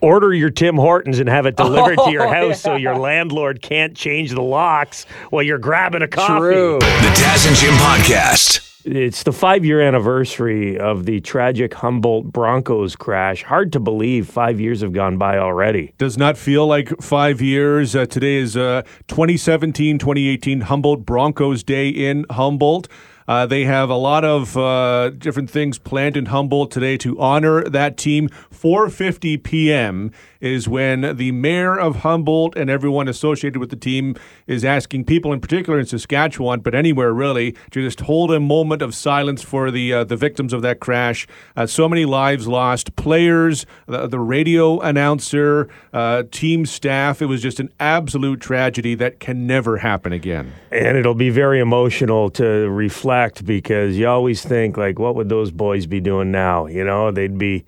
Order 0.00 0.32
your 0.32 0.50
Tim 0.50 0.76
Hortons 0.76 1.18
and 1.18 1.28
have 1.28 1.46
it 1.46 1.56
delivered 1.56 1.98
to 2.04 2.10
your 2.10 2.26
Oh, 2.26 2.32
house 2.32 2.60
so 2.60 2.76
your 2.76 2.96
landlord 2.96 3.60
can't 3.60 3.94
change 3.94 4.30
the 4.30 4.42
locks 4.42 5.04
while 5.30 5.42
you're 5.42 5.58
grabbing 5.58 6.02
a 6.02 6.08
coffee. 6.08 6.38
True. 6.54 6.78
The 6.78 7.12
Taz 7.16 7.46
and 7.46 7.56
Jim 7.56 7.74
podcast. 7.74 8.66
It's 8.82 9.24
the 9.24 9.32
five 9.32 9.62
year 9.62 9.82
anniversary 9.82 10.78
of 10.78 11.04
the 11.04 11.20
tragic 11.20 11.74
Humboldt 11.74 12.32
Broncos 12.32 12.96
crash. 12.96 13.42
Hard 13.42 13.72
to 13.74 13.80
believe 13.80 14.26
five 14.26 14.58
years 14.58 14.80
have 14.80 14.94
gone 14.94 15.18
by 15.18 15.36
already. 15.36 15.92
Does 15.98 16.16
not 16.16 16.38
feel 16.38 16.66
like 16.66 16.88
five 17.02 17.42
years. 17.42 17.94
Uh, 17.94 18.06
today 18.06 18.36
is 18.36 18.56
uh, 18.56 18.80
2017 19.08 19.98
2018 19.98 20.62
Humboldt 20.62 21.04
Broncos 21.04 21.62
Day 21.62 21.90
in 21.90 22.24
Humboldt. 22.30 22.88
Uh, 23.30 23.46
they 23.46 23.62
have 23.62 23.88
a 23.88 23.94
lot 23.94 24.24
of 24.24 24.56
uh, 24.56 25.08
different 25.10 25.48
things 25.48 25.78
planned 25.78 26.16
in 26.16 26.26
Humboldt 26.26 26.72
today 26.72 26.96
to 26.96 27.16
honor 27.20 27.62
that 27.62 27.96
team. 27.96 28.28
4:50 28.28 29.40
p.m. 29.40 30.10
is 30.40 30.66
when 30.66 31.16
the 31.16 31.30
mayor 31.30 31.78
of 31.78 31.98
Humboldt 31.98 32.56
and 32.56 32.68
everyone 32.68 33.06
associated 33.06 33.60
with 33.60 33.70
the 33.70 33.76
team 33.76 34.16
is 34.48 34.64
asking 34.64 35.04
people, 35.04 35.32
in 35.32 35.40
particular 35.40 35.78
in 35.78 35.86
Saskatchewan, 35.86 36.58
but 36.58 36.74
anywhere 36.74 37.12
really, 37.12 37.52
to 37.70 37.80
just 37.80 38.00
hold 38.00 38.32
a 38.32 38.40
moment 38.40 38.82
of 38.82 38.96
silence 38.96 39.44
for 39.44 39.70
the 39.70 39.92
uh, 39.92 40.02
the 40.02 40.16
victims 40.16 40.52
of 40.52 40.62
that 40.62 40.80
crash. 40.80 41.28
Uh, 41.54 41.66
so 41.66 41.88
many 41.88 42.04
lives 42.04 42.48
lost, 42.48 42.96
players, 42.96 43.64
the, 43.86 44.08
the 44.08 44.18
radio 44.18 44.80
announcer, 44.80 45.68
uh, 45.92 46.24
team 46.32 46.66
staff. 46.66 47.22
It 47.22 47.26
was 47.26 47.40
just 47.40 47.60
an 47.60 47.72
absolute 47.78 48.40
tragedy 48.40 48.96
that 48.96 49.20
can 49.20 49.46
never 49.46 49.76
happen 49.76 50.12
again. 50.12 50.52
And 50.72 50.96
it'll 50.96 51.14
be 51.14 51.30
very 51.30 51.60
emotional 51.60 52.28
to 52.30 52.68
reflect 52.68 53.19
because 53.44 53.96
you 53.96 54.08
always 54.08 54.42
think 54.42 54.76
like, 54.76 54.98
what 54.98 55.14
would 55.14 55.28
those 55.28 55.50
boys 55.50 55.86
be 55.86 56.00
doing 56.00 56.30
now? 56.30 56.66
You 56.66 56.84
know, 56.84 57.10
they'd 57.10 57.38
be 57.38 57.64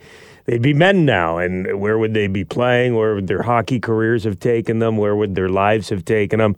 they'd 0.47 0.63
be 0.63 0.75
men 0.75 1.05
now, 1.05 1.39
and 1.39 1.81
where 1.81 1.99
would 1.99 2.15
they 2.15 2.27
be 2.27 2.45
playing? 2.45 2.95
Where 2.95 3.15
would 3.15 3.27
their 3.27 3.43
hockey 3.43 3.81
careers 3.81 4.25
have 4.25 4.41
taken 4.41 4.79
them? 4.79 4.97
Where 4.97 5.15
would 5.15 5.35
their 5.35 5.49
lives 5.49 5.89
have 5.91 6.05
taken 6.05 6.39
them? 6.39 6.57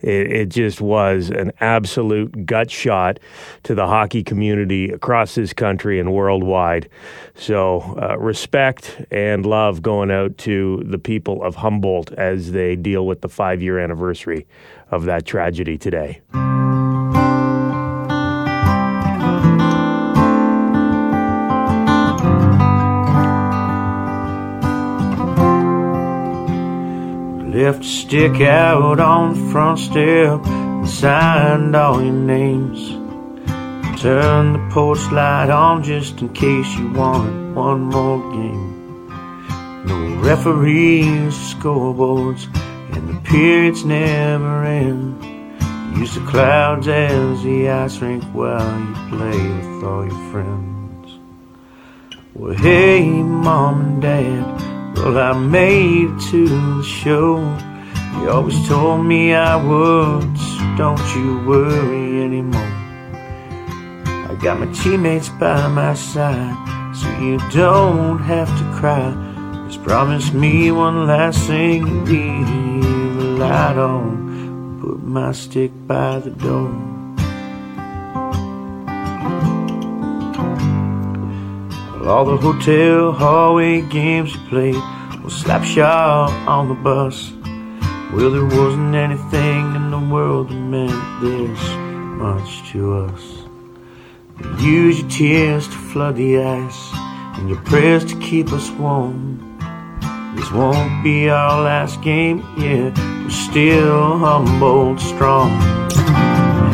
It, 0.00 0.30
it 0.32 0.48
just 0.50 0.80
was 0.80 1.30
an 1.30 1.50
absolute 1.60 2.44
gut 2.44 2.70
shot 2.70 3.18
to 3.62 3.74
the 3.74 3.86
hockey 3.86 4.22
community 4.22 4.90
across 4.90 5.34
this 5.34 5.52
country 5.52 5.98
and 5.98 6.12
worldwide. 6.12 6.88
So, 7.34 7.80
uh, 8.00 8.18
respect 8.18 9.00
and 9.10 9.46
love 9.46 9.80
going 9.80 10.10
out 10.10 10.36
to 10.38 10.82
the 10.84 10.98
people 10.98 11.42
of 11.42 11.56
Humboldt 11.56 12.12
as 12.12 12.52
they 12.52 12.76
deal 12.76 13.06
with 13.06 13.22
the 13.22 13.28
five 13.28 13.62
year 13.62 13.78
anniversary 13.78 14.46
of 14.90 15.06
that 15.06 15.24
tragedy 15.24 15.78
today. 15.78 16.20
Left 27.64 27.82
stick 27.82 28.42
out 28.42 29.00
on 29.00 29.32
the 29.32 29.50
front 29.50 29.78
step 29.78 30.46
and 30.46 30.86
signed 30.86 31.74
all 31.74 32.02
your 32.02 32.12
names. 32.12 32.90
Turned 34.02 34.56
the 34.56 34.68
porch 34.70 35.00
light 35.10 35.48
on 35.48 35.82
just 35.82 36.20
in 36.20 36.28
case 36.34 36.70
you 36.76 36.92
wanted 36.92 37.54
one 37.54 37.84
more 37.84 38.20
game. 38.32 39.08
No 39.86 39.98
referees, 40.16 41.32
scoreboards, 41.54 42.44
and 42.94 43.08
the 43.08 43.18
periods 43.22 43.82
never 43.82 44.62
end. 44.64 45.24
Use 45.96 46.16
the 46.16 46.20
clouds 46.26 46.86
as 46.86 47.42
the 47.44 47.70
ice 47.70 47.98
rink 48.02 48.24
while 48.34 48.78
you 48.78 48.94
play 49.08 49.40
with 49.40 49.84
all 49.84 50.04
your 50.04 50.32
friends. 50.32 51.18
Well, 52.34 52.52
hey, 52.52 53.08
mom 53.08 53.80
and 53.80 54.02
dad. 54.02 54.73
Well, 54.96 55.18
I 55.18 55.32
made 55.32 56.10
it 56.10 56.20
to 56.30 56.82
show. 56.82 57.36
You 58.20 58.30
always 58.30 58.68
told 58.68 59.04
me 59.04 59.34
I 59.34 59.56
would, 59.56 60.38
so 60.38 60.76
don't 60.78 61.16
you 61.16 61.44
worry 61.46 62.22
anymore. 62.22 62.72
I 64.30 64.38
got 64.40 64.60
my 64.60 64.72
teammates 64.72 65.28
by 65.28 65.66
my 65.68 65.94
side, 65.94 66.56
so 66.94 67.08
you 67.18 67.38
don't 67.50 68.20
have 68.20 68.48
to 68.48 68.64
cry. 68.78 69.12
Just 69.66 69.82
promise 69.82 70.32
me 70.32 70.70
one 70.70 71.06
last 71.06 71.46
thing 71.46 72.04
leave 72.04 73.16
the 73.16 73.24
light 73.38 73.76
on. 73.76 74.78
Put 74.80 75.02
my 75.02 75.32
stick 75.32 75.72
by 75.86 76.20
the 76.20 76.30
door. 76.30 76.93
Well, 82.04 82.18
all 82.18 82.24
the 82.26 82.36
hotel 82.36 83.12
hallway 83.12 83.80
games 83.80 84.34
you 84.34 84.40
played 84.50 84.76
was 85.24 85.34
slap 85.34 85.64
shot 85.64 86.30
on 86.46 86.68
the 86.68 86.74
bus. 86.74 87.32
Well, 88.12 88.30
there 88.30 88.44
wasn't 88.44 88.94
anything 88.94 89.74
in 89.74 89.90
the 89.90 89.98
world 90.12 90.50
that 90.50 90.54
meant 90.54 90.92
this 91.22 91.58
much 92.20 92.70
to 92.72 92.92
us. 93.06 93.22
You 94.60 94.82
use 94.82 95.00
your 95.00 95.08
tears 95.08 95.66
to 95.66 95.72
flood 95.72 96.16
the 96.16 96.40
ice 96.40 96.90
and 97.38 97.48
your 97.48 97.62
prayers 97.62 98.04
to 98.04 98.20
keep 98.20 98.52
us 98.52 98.70
warm. 98.72 99.40
This 100.36 100.52
won't 100.52 101.02
be 101.02 101.30
our 101.30 101.62
last 101.62 102.02
game, 102.02 102.44
yeah, 102.58 102.92
we're 103.24 103.30
still 103.30 104.18
Humboldt, 104.18 105.00
strong. 105.00 105.48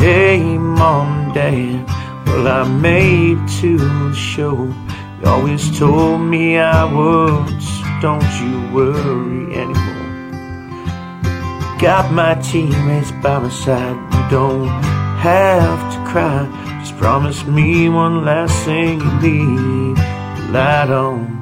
Hey, 0.01 0.59
mom 0.59 1.07
and 1.07 1.35
dad, 1.35 2.27
well, 2.27 2.49
I 2.49 2.69
made 2.69 3.47
to 3.61 3.79
the 3.79 4.13
show. 4.13 4.75
You 5.21 5.27
always 5.27 5.79
told 5.79 6.21
me 6.21 6.59
I 6.59 6.85
would, 6.85 7.61
don't 8.01 8.31
you 8.41 8.75
worry 8.75 9.55
anymore. 9.55 10.01
Got 11.79 12.13
my 12.13 12.35
teammates 12.35 13.13
by 13.23 13.39
my 13.39 13.51
side, 13.51 13.97
you 14.15 14.31
don't 14.31 14.69
have 15.19 15.81
to 15.93 16.11
cry. 16.11 16.49
Just 16.81 16.97
promise 16.97 17.45
me 17.45 17.89
one 17.89 18.25
last 18.25 18.65
thing 18.65 19.01
you 19.01 19.21
the 19.21 20.51
light 20.53 20.91
on 20.91 21.41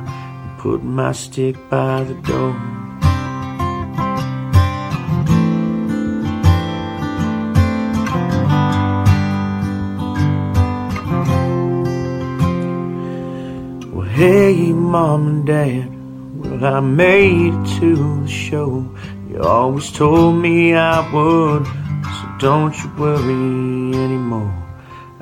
put 0.58 0.82
my 0.82 1.12
stick 1.12 1.56
by 1.70 2.02
the 2.02 2.14
door. 2.14 2.77
Hey, 14.18 14.72
mom 14.72 15.28
and 15.28 15.46
dad. 15.46 15.88
Well, 16.38 16.64
I 16.64 16.80
made 16.80 17.54
it 17.54 17.78
to 17.78 18.20
the 18.22 18.28
show. 18.28 18.92
You 19.30 19.40
always 19.42 19.92
told 19.92 20.42
me 20.42 20.74
I 20.74 20.98
would, 21.12 21.64
so 21.64 22.24
don't 22.40 22.76
you 22.76 22.90
worry 22.98 23.96
anymore. 23.96 24.52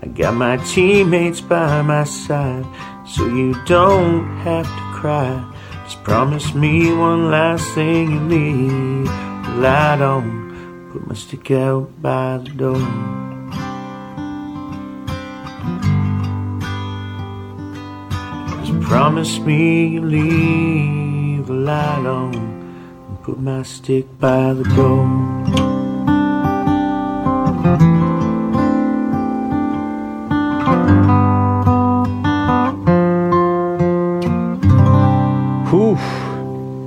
I 0.01 0.07
got 0.07 0.33
my 0.33 0.57
teammates 0.57 1.43
by 1.43 1.83
my 1.83 2.05
side, 2.05 2.65
so 3.07 3.27
you 3.27 3.53
don't 3.67 4.25
have 4.39 4.65
to 4.65 4.99
cry. 4.99 5.45
Just 5.85 6.03
promise 6.03 6.55
me 6.55 6.91
one 6.95 7.31
last 7.31 7.69
thing 7.75 8.11
you 8.13 8.29
the 8.31 9.11
light 9.61 10.01
on. 10.01 10.89
Put 10.91 11.07
my 11.07 11.15
stick 11.15 11.51
out 11.51 12.01
by 12.01 12.39
the 12.39 12.51
door. 12.51 13.26
Promise 18.87 19.41
me 19.41 19.89
you 19.89 20.01
leave 20.01 21.47
the 21.49 21.53
light 21.53 22.07
on 22.07 22.33
and 22.37 23.23
put 23.25 23.41
my 23.41 23.61
stick 23.65 24.07
by 24.21 24.53
the 24.53 24.63
door. 24.63 25.05
Whew. 35.71 35.99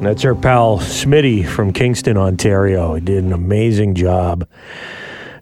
That's 0.01 0.23
our 0.23 0.35
pal 0.35 0.77
Smitty 0.79 1.45
from 1.45 1.73
Kingston, 1.73 2.15
Ontario. 2.15 2.95
He 2.95 3.01
did 3.01 3.25
an 3.25 3.33
amazing 3.33 3.95
job. 3.95 4.47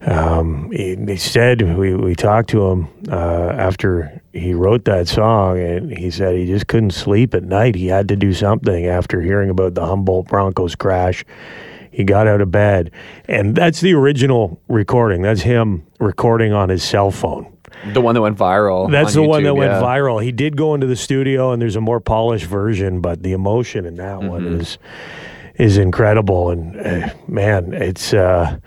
Um, 0.07 0.71
he, 0.71 0.95
he 0.95 1.17
said 1.17 1.77
we, 1.77 1.93
we 1.93 2.15
talked 2.15 2.49
to 2.51 2.65
him 2.69 2.87
uh, 3.09 3.49
after 3.57 4.21
he 4.31 4.53
wrote 4.53 4.85
that 4.85 5.07
song, 5.09 5.59
and 5.59 5.91
he 5.97 6.09
said 6.09 6.35
he 6.37 6.45
just 6.45 6.67
couldn't 6.67 6.91
sleep 6.91 7.33
at 7.33 7.43
night. 7.43 7.75
He 7.75 7.87
had 7.87 8.07
to 8.07 8.15
do 8.15 8.33
something 8.33 8.85
after 8.85 9.21
hearing 9.21 9.49
about 9.49 9.73
the 9.73 9.85
Humboldt 9.85 10.27
Broncos 10.27 10.75
crash. 10.75 11.25
He 11.91 12.03
got 12.03 12.27
out 12.27 12.41
of 12.41 12.51
bed, 12.51 12.91
and 13.27 13.53
that's 13.55 13.81
the 13.81 13.93
original 13.95 14.61
recording. 14.69 15.23
That's 15.23 15.41
him 15.41 15.85
recording 15.99 16.53
on 16.53 16.69
his 16.69 16.83
cell 16.83 17.11
phone. 17.11 17.51
The 17.91 18.01
one 18.01 18.15
that 18.15 18.21
went 18.21 18.37
viral. 18.37 18.89
That's 18.89 19.15
on 19.17 19.23
the 19.23 19.27
one 19.27 19.41
YouTube, 19.41 19.45
that 19.45 19.55
went 19.55 19.73
viral. 19.73 20.23
He 20.23 20.31
did 20.31 20.55
go 20.55 20.73
into 20.73 20.87
the 20.87 20.95
studio, 20.95 21.51
and 21.51 21.61
there's 21.61 21.75
a 21.75 21.81
more 21.81 21.99
polished 21.99 22.45
version, 22.45 23.01
but 23.01 23.23
the 23.23 23.33
emotion 23.33 23.85
in 23.85 23.95
that 23.95 24.21
one 24.21 24.43
Mm-hmm. 24.43 24.61
is 24.61 24.77
is 25.55 25.77
incredible. 25.79 26.51
And 26.51 26.79
uh, 26.79 27.09
man, 27.27 27.73
it's 27.73 28.13
uh, 28.13 28.57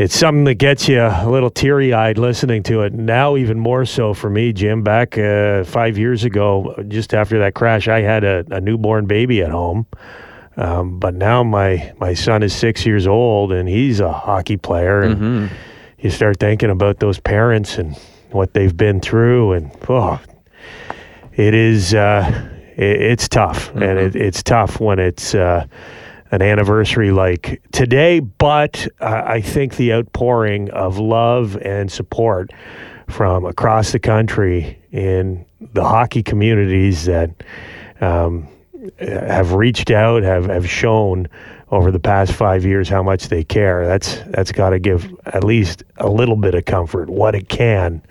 it's 0.00 0.16
something 0.16 0.44
that 0.44 0.54
gets 0.54 0.88
you 0.88 0.98
a 1.02 1.28
little 1.28 1.50
teary 1.50 1.92
eyed 1.92 2.16
listening 2.16 2.62
to 2.62 2.80
it. 2.82 2.94
Now, 2.94 3.36
even 3.36 3.58
more 3.58 3.84
so 3.84 4.14
for 4.14 4.30
me, 4.30 4.50
Jim. 4.54 4.82
Back 4.82 5.18
uh, 5.18 5.62
five 5.64 5.98
years 5.98 6.24
ago, 6.24 6.74
just 6.88 7.12
after 7.12 7.38
that 7.40 7.52
crash, 7.54 7.86
I 7.86 8.00
had 8.00 8.24
a, 8.24 8.44
a 8.50 8.62
newborn 8.62 9.04
baby 9.06 9.42
at 9.42 9.50
home. 9.50 9.86
Um, 10.56 10.98
but 10.98 11.14
now 11.14 11.42
my 11.42 11.92
my 12.00 12.14
son 12.14 12.42
is 12.42 12.54
six 12.54 12.86
years 12.86 13.06
old, 13.06 13.52
and 13.52 13.68
he's 13.68 14.00
a 14.00 14.10
hockey 14.12 14.56
player, 14.56 15.02
and 15.02 15.16
Mm-hmm. 15.20 15.54
you 15.98 16.08
start 16.10 16.38
thinking 16.40 16.70
about 16.70 17.00
those 17.00 17.20
parents 17.20 17.76
and 17.76 17.94
what 18.30 18.54
they've 18.54 18.76
been 18.76 19.00
through, 19.00 19.52
and 19.52 19.70
oh, 19.88 20.18
it 21.34 21.52
is 21.52 21.92
uh, 21.94 22.24
it, 22.76 23.02
it's 23.02 23.28
tough, 23.28 23.70
and 23.74 23.98
it, 23.98 24.16
it's 24.16 24.42
tough 24.42 24.80
when 24.80 24.98
it's 24.98 25.34
uh, 25.34 25.66
an 26.30 26.42
anniversary 26.42 27.10
like 27.10 27.62
today. 27.72 28.20
But 28.20 28.86
uh, 29.00 29.22
I 29.26 29.40
think 29.40 29.76
the 29.76 29.92
outpouring 29.92 30.70
of 30.70 30.98
love 30.98 31.56
and 31.56 31.90
support 31.90 32.50
from 33.08 33.44
across 33.44 33.92
the 33.92 33.98
country 33.98 34.78
in 34.92 35.44
the 35.60 35.84
hockey 35.84 36.22
communities 36.22 37.04
that 37.06 37.30
um, 38.00 38.48
have 38.98 39.52
reached 39.52 39.90
out, 39.90 40.22
have, 40.22 40.46
have 40.46 40.68
shown 40.68 41.28
over 41.70 41.90
the 41.90 42.00
past 42.00 42.32
five 42.32 42.64
years 42.64 42.88
how 42.88 43.02
much 43.02 43.28
they 43.28 43.44
care. 43.44 43.86
That's 43.86 44.20
that's 44.28 44.52
got 44.52 44.70
to 44.70 44.78
give 44.78 45.12
at 45.26 45.44
least 45.44 45.84
a 45.98 46.08
little 46.08 46.36
bit 46.36 46.54
of 46.54 46.64
comfort, 46.64 47.08
what 47.08 47.34
it 47.34 47.48
can, 47.48 48.02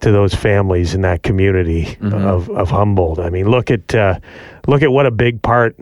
to 0.00 0.12
those 0.12 0.34
families 0.34 0.94
in 0.94 1.00
that 1.02 1.22
community 1.22 1.96
of, 2.12 2.48
of 2.50 2.70
Humboldt. 2.70 3.18
I 3.18 3.30
mean, 3.30 3.48
look 3.50 3.70
at 3.70 3.94
uh, 3.94 4.20
look 4.66 4.82
at 4.82 4.92
what 4.92 5.06
a 5.06 5.10
big 5.10 5.42
part 5.42 5.76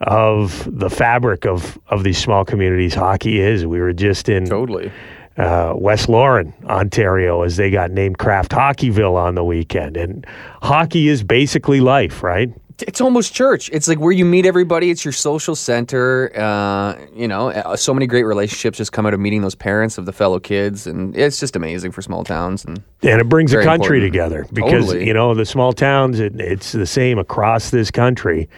of 0.00 0.68
the 0.70 0.88
fabric 0.90 1.44
of 1.46 1.78
of 1.88 2.04
these 2.04 2.18
small 2.18 2.44
communities 2.44 2.94
hockey 2.94 3.40
is. 3.40 3.66
We 3.66 3.80
were 3.80 3.92
just 3.92 4.28
in 4.28 4.46
Totally. 4.46 4.92
uh, 5.36 5.74
West 5.76 6.08
Lorne, 6.08 6.54
Ontario, 6.64 7.42
as 7.42 7.56
they 7.56 7.70
got 7.70 7.90
named 7.90 8.18
Kraft 8.18 8.52
Hockeyville 8.52 9.14
on 9.16 9.34
the 9.34 9.44
weekend. 9.44 9.96
And 9.96 10.26
hockey 10.62 11.08
is 11.08 11.22
basically 11.24 11.80
life, 11.80 12.22
right? 12.22 12.50
It's 12.82 13.00
almost 13.00 13.34
church. 13.34 13.68
It's 13.72 13.88
like 13.88 13.98
where 13.98 14.12
you 14.12 14.24
meet 14.24 14.46
everybody. 14.46 14.90
It's 14.90 15.04
your 15.04 15.12
social 15.12 15.56
center. 15.56 16.30
Uh, 16.36 16.96
you 17.14 17.26
know, 17.26 17.50
uh, 17.50 17.76
so 17.76 17.92
many 17.92 18.06
great 18.06 18.22
relationships 18.24 18.78
just 18.78 18.92
come 18.92 19.04
out 19.06 19.14
of 19.14 19.20
meeting 19.20 19.42
those 19.42 19.54
parents 19.54 19.98
of 19.98 20.06
the 20.06 20.12
fellow 20.12 20.38
kids, 20.38 20.86
and 20.86 21.16
it's 21.16 21.40
just 21.40 21.56
amazing 21.56 21.90
for 21.92 22.02
small 22.02 22.22
towns. 22.24 22.64
And 22.64 22.82
And 23.02 23.20
it 23.20 23.28
brings 23.28 23.50
Very 23.50 23.64
a 23.64 23.66
country 23.66 23.98
important. 23.98 24.12
together 24.12 24.46
because, 24.52 24.86
Totally. 24.86 25.06
you 25.06 25.14
know, 25.14 25.34
the 25.34 25.44
small 25.46 25.72
towns, 25.72 26.20
it, 26.20 26.40
it's 26.40 26.72
the 26.72 26.86
same 26.86 27.18
across 27.18 27.70
this 27.70 27.90
country. 27.90 28.48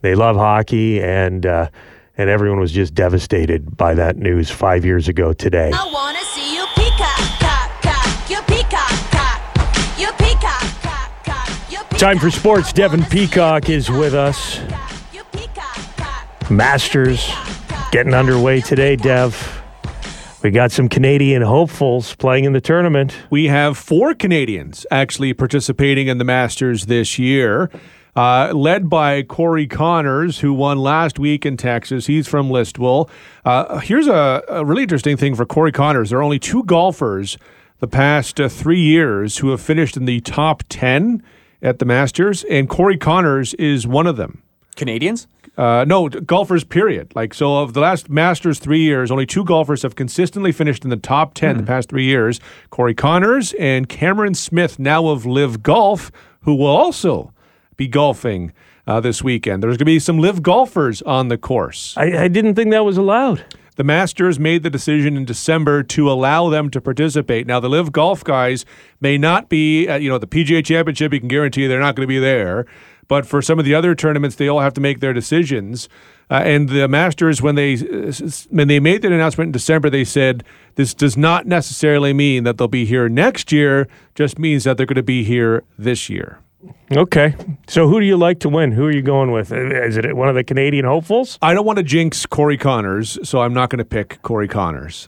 They 0.00 0.14
love 0.14 0.36
hockey, 0.36 1.02
and, 1.02 1.44
uh, 1.44 1.68
and 2.18 2.30
everyone 2.30 2.58
was 2.60 2.72
just 2.72 2.94
devastated 2.94 3.76
by 3.76 3.94
that 3.94 4.16
news 4.16 4.50
five 4.50 4.84
years 4.86 5.06
ago 5.08 5.32
today. 5.34 5.70
I 5.74 5.90
wanna 5.92 6.20
see 6.24 6.55
Time 12.06 12.20
for 12.20 12.30
sports. 12.30 12.72
Devin 12.72 13.02
Peacock 13.06 13.68
is 13.68 13.90
with 13.90 14.14
us. 14.14 14.60
Masters 16.48 17.28
getting 17.90 18.14
underway 18.14 18.60
today, 18.60 18.94
Dev. 18.94 19.60
We 20.40 20.52
got 20.52 20.70
some 20.70 20.88
Canadian 20.88 21.42
hopefuls 21.42 22.14
playing 22.14 22.44
in 22.44 22.52
the 22.52 22.60
tournament. 22.60 23.16
We 23.28 23.46
have 23.46 23.76
four 23.76 24.14
Canadians 24.14 24.86
actually 24.92 25.34
participating 25.34 26.06
in 26.06 26.18
the 26.18 26.24
Masters 26.24 26.86
this 26.86 27.18
year, 27.18 27.72
uh, 28.14 28.52
led 28.54 28.88
by 28.88 29.24
Corey 29.24 29.66
Conners, 29.66 30.38
who 30.38 30.52
won 30.52 30.78
last 30.78 31.18
week 31.18 31.44
in 31.44 31.56
Texas. 31.56 32.06
He's 32.06 32.28
from 32.28 32.50
Listowel. 32.50 33.10
Uh, 33.44 33.80
here's 33.80 34.06
a, 34.06 34.44
a 34.48 34.64
really 34.64 34.82
interesting 34.84 35.16
thing 35.16 35.34
for 35.34 35.44
Corey 35.44 35.72
Conners. 35.72 36.10
There 36.10 36.20
are 36.20 36.22
only 36.22 36.38
two 36.38 36.62
golfers 36.62 37.36
the 37.80 37.88
past 37.88 38.40
uh, 38.40 38.48
three 38.48 38.80
years 38.80 39.38
who 39.38 39.50
have 39.50 39.60
finished 39.60 39.96
in 39.96 40.04
the 40.04 40.20
top 40.20 40.62
10 40.68 41.20
at 41.62 41.78
the 41.78 41.84
Masters, 41.84 42.44
and 42.44 42.68
Corey 42.68 42.96
Conners 42.96 43.54
is 43.54 43.86
one 43.86 44.06
of 44.06 44.16
them. 44.16 44.42
Canadians. 44.76 45.26
Uh, 45.56 45.86
no, 45.88 46.08
golfers, 46.08 46.64
period. 46.64 47.12
Like, 47.14 47.32
so 47.32 47.62
of 47.62 47.72
the 47.72 47.80
last 47.80 48.10
Masters 48.10 48.58
three 48.58 48.80
years, 48.82 49.10
only 49.10 49.24
two 49.24 49.42
golfers 49.44 49.82
have 49.82 49.96
consistently 49.96 50.52
finished 50.52 50.84
in 50.84 50.90
the 50.90 50.96
top 50.96 51.32
10 51.32 51.56
the 51.56 51.62
past 51.62 51.88
three 51.88 52.04
years 52.04 52.40
Corey 52.70 52.94
Conners 52.94 53.54
and 53.58 53.88
Cameron 53.88 54.34
Smith, 54.34 54.78
now 54.78 55.08
of 55.08 55.24
LIV 55.24 55.62
Golf, 55.62 56.12
who 56.42 56.54
will 56.54 56.66
also 56.66 57.32
be 57.76 57.88
golfing 57.88 58.52
uh, 58.86 59.00
this 59.00 59.22
weekend. 59.22 59.62
There's 59.62 59.72
going 59.72 59.78
to 59.78 59.84
be 59.86 59.98
some 59.98 60.18
Live 60.18 60.42
golfers 60.42 61.00
on 61.02 61.28
the 61.28 61.38
course. 61.38 61.94
I, 61.96 62.24
I 62.24 62.28
didn't 62.28 62.54
think 62.54 62.70
that 62.70 62.84
was 62.84 62.98
allowed. 62.98 63.44
The 63.76 63.84
Masters 63.84 64.40
made 64.40 64.62
the 64.62 64.70
decision 64.70 65.16
in 65.16 65.24
December 65.24 65.82
to 65.82 66.10
allow 66.10 66.48
them 66.48 66.70
to 66.70 66.80
participate. 66.80 67.46
Now, 67.46 67.60
the 67.60 67.68
LIV 67.68 67.92
Golf 67.92 68.24
guys 68.24 68.64
may 69.00 69.18
not 69.18 69.48
be 69.48 69.86
at, 69.86 70.00
you 70.02 70.08
know, 70.08 70.18
the 70.18 70.26
PGA 70.26 70.64
Championship. 70.64 71.12
You 71.12 71.20
can 71.20 71.28
guarantee 71.28 71.66
they're 71.66 71.78
not 71.78 71.94
going 71.94 72.06
to 72.06 72.08
be 72.08 72.18
there. 72.18 72.66
But 73.08 73.26
for 73.26 73.40
some 73.40 73.58
of 73.58 73.64
the 73.64 73.74
other 73.74 73.94
tournaments, 73.94 74.36
they 74.36 74.48
all 74.48 74.60
have 74.60 74.74
to 74.74 74.80
make 74.80 75.00
their 75.00 75.12
decisions. 75.12 75.88
Uh, 76.30 76.42
and 76.44 76.68
the 76.68 76.88
Masters, 76.88 77.40
when 77.40 77.54
they 77.54 77.76
when 77.76 78.66
they 78.66 78.80
made 78.80 79.02
that 79.02 79.12
announcement 79.12 79.48
in 79.48 79.52
December, 79.52 79.88
they 79.90 80.04
said 80.04 80.42
this 80.74 80.92
does 80.92 81.16
not 81.16 81.46
necessarily 81.46 82.12
mean 82.12 82.42
that 82.44 82.58
they'll 82.58 82.66
be 82.66 82.84
here 82.84 83.08
next 83.08 83.52
year. 83.52 83.86
Just 84.14 84.38
means 84.38 84.64
that 84.64 84.76
they're 84.76 84.86
going 84.86 84.96
to 84.96 85.04
be 85.04 85.22
here 85.22 85.62
this 85.78 86.10
year. 86.10 86.40
Okay. 86.92 87.34
So 87.68 87.88
who 87.88 88.00
do 88.00 88.06
you 88.06 88.16
like 88.16 88.40
to 88.40 88.48
win? 88.48 88.72
Who 88.72 88.86
are 88.86 88.92
you 88.92 89.02
going 89.02 89.32
with? 89.32 89.52
Is 89.52 89.96
it 89.96 90.16
one 90.16 90.28
of 90.28 90.34
the 90.34 90.44
Canadian 90.44 90.84
hopefuls? 90.84 91.38
I 91.42 91.52
don't 91.52 91.66
want 91.66 91.78
to 91.78 91.82
jinx 91.82 92.24
Corey 92.26 92.56
Conners, 92.56 93.18
so 93.28 93.40
I'm 93.40 93.52
not 93.52 93.70
going 93.70 93.78
to 93.78 93.84
pick 93.84 94.22
Corey 94.22 94.48
Conners. 94.48 95.06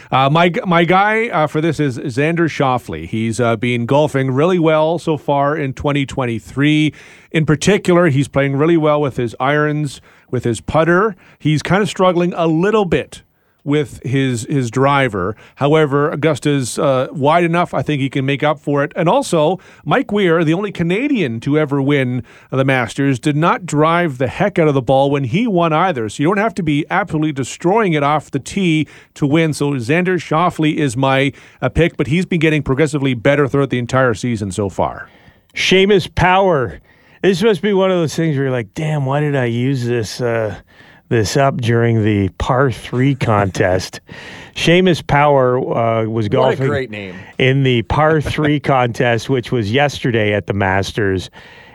uh, 0.10 0.30
my 0.30 0.52
my 0.66 0.84
guy 0.84 1.28
uh, 1.28 1.46
for 1.46 1.60
this 1.60 1.80
is 1.80 1.98
Xander 1.98 2.48
Schauffele. 2.48 3.06
He's 3.06 3.40
uh, 3.40 3.56
been 3.56 3.86
golfing 3.86 4.30
really 4.30 4.58
well 4.58 4.98
so 4.98 5.16
far 5.16 5.56
in 5.56 5.72
2023. 5.72 6.92
In 7.30 7.46
particular, 7.46 8.08
he's 8.08 8.28
playing 8.28 8.56
really 8.56 8.76
well 8.76 9.00
with 9.00 9.16
his 9.16 9.34
irons, 9.40 10.00
with 10.30 10.44
his 10.44 10.60
putter. 10.60 11.16
He's 11.38 11.62
kind 11.62 11.82
of 11.82 11.88
struggling 11.88 12.34
a 12.34 12.46
little 12.46 12.84
bit 12.84 13.22
with 13.68 14.02
his 14.02 14.46
his 14.48 14.70
driver. 14.70 15.36
However, 15.56 16.10
Augusta's 16.10 16.78
uh, 16.78 17.08
wide 17.12 17.44
enough. 17.44 17.74
I 17.74 17.82
think 17.82 18.00
he 18.00 18.08
can 18.10 18.26
make 18.26 18.42
up 18.42 18.58
for 18.58 18.82
it. 18.82 18.92
And 18.96 19.08
also, 19.08 19.60
Mike 19.84 20.10
Weir, 20.10 20.42
the 20.42 20.54
only 20.54 20.72
Canadian 20.72 21.38
to 21.40 21.58
ever 21.58 21.80
win 21.80 22.24
the 22.50 22.64
Masters, 22.64 23.20
did 23.20 23.36
not 23.36 23.66
drive 23.66 24.18
the 24.18 24.26
heck 24.26 24.58
out 24.58 24.66
of 24.66 24.74
the 24.74 24.82
ball 24.82 25.10
when 25.10 25.24
he 25.24 25.46
won 25.46 25.72
either. 25.72 26.08
So 26.08 26.22
you 26.22 26.28
don't 26.28 26.38
have 26.38 26.54
to 26.54 26.62
be 26.62 26.86
absolutely 26.90 27.32
destroying 27.32 27.92
it 27.92 28.02
off 28.02 28.30
the 28.30 28.40
tee 28.40 28.88
to 29.14 29.26
win. 29.26 29.52
So 29.52 29.72
Xander 29.72 30.16
Schauffele 30.16 30.74
is 30.74 30.96
my 30.96 31.32
uh, 31.60 31.68
pick, 31.68 31.96
but 31.96 32.06
he's 32.06 32.24
been 32.24 32.40
getting 32.40 32.62
progressively 32.62 33.14
better 33.14 33.46
throughout 33.46 33.70
the 33.70 33.78
entire 33.78 34.14
season 34.14 34.50
so 34.50 34.68
far. 34.68 35.08
Seamus 35.54 36.12
Power. 36.14 36.80
This 37.22 37.42
must 37.42 37.62
be 37.62 37.72
one 37.72 37.90
of 37.90 37.98
those 37.98 38.14
things 38.14 38.36
where 38.36 38.44
you're 38.44 38.52
like, 38.52 38.72
damn, 38.74 39.04
why 39.04 39.20
did 39.20 39.34
I 39.34 39.46
use 39.46 39.84
this 39.84 40.20
uh, 40.20 40.60
this 41.08 41.36
up 41.36 41.58
during 41.60 42.04
the 42.04 42.28
par 42.38 42.70
three 42.70 43.14
contest? 43.14 44.00
Seamus 44.54 45.06
Power 45.06 45.58
uh, 45.58 46.04
was 46.04 46.24
What 46.24 46.26
a 46.26 46.28
golfing 46.30 46.66
great 46.66 46.90
name. 46.90 47.14
in 47.38 47.62
the 47.62 47.82
par 47.82 48.20
three 48.20 48.58
contest, 48.74 49.28
which 49.30 49.52
was 49.52 49.70
yesterday 49.70 50.32
at 50.34 50.46
the 50.48 50.52
Masters, 50.52 51.30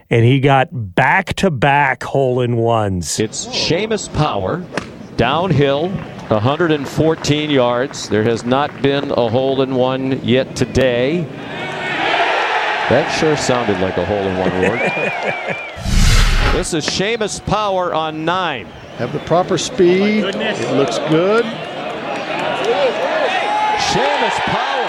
and 0.10 0.26
he 0.26 0.39
got 0.39 0.67
back 0.72 1.34
to 1.36 1.50
back 1.50 2.04
hole 2.04 2.41
in 2.41 2.58
ones. 2.58 3.19
It's 3.19 3.48
Seamus 3.48 4.13
Power, 4.13 4.65
downhill, 5.15 5.89
114 6.28 7.50
yards. 7.50 8.10
There 8.10 8.24
has 8.24 8.43
not 8.43 8.82
been 8.82 9.12
a 9.12 9.30
hole 9.30 9.62
in 9.62 9.76
one 9.76 10.24
yet 10.24 10.56
today. 10.56 11.22
That 12.89 13.10
sure 13.17 13.38
sounded 13.38 13.80
like 13.80 13.96
a 13.98 14.06
hole 14.06 14.17
in 14.17 14.38
one, 14.38 14.52
Ward. 14.62 14.80
this 16.54 16.74
is 16.74 16.86
Seamus 16.86 17.43
Power 17.46 17.93
on 17.93 18.26
nine. 18.26 18.67
Have 18.98 19.12
the 19.12 19.20
proper 19.20 19.58
speed. 19.58 20.24
Oh 20.24 20.30
it 20.30 20.78
looks 20.78 21.00
good. 21.10 21.46
Seamus 23.94 24.38
Power 24.50 24.83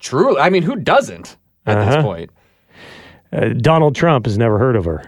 True. 0.00 0.38
I 0.38 0.50
mean, 0.50 0.62
who 0.62 0.76
doesn't 0.76 1.36
at 1.66 1.78
this 1.84 1.94
Uh-huh. 1.94 2.02
point? 2.02 2.30
Uh, 3.32 3.48
Donald 3.50 3.94
Trump 3.94 4.26
has 4.26 4.36
never 4.36 4.58
heard 4.58 4.76
of 4.76 4.84
her. 4.84 5.02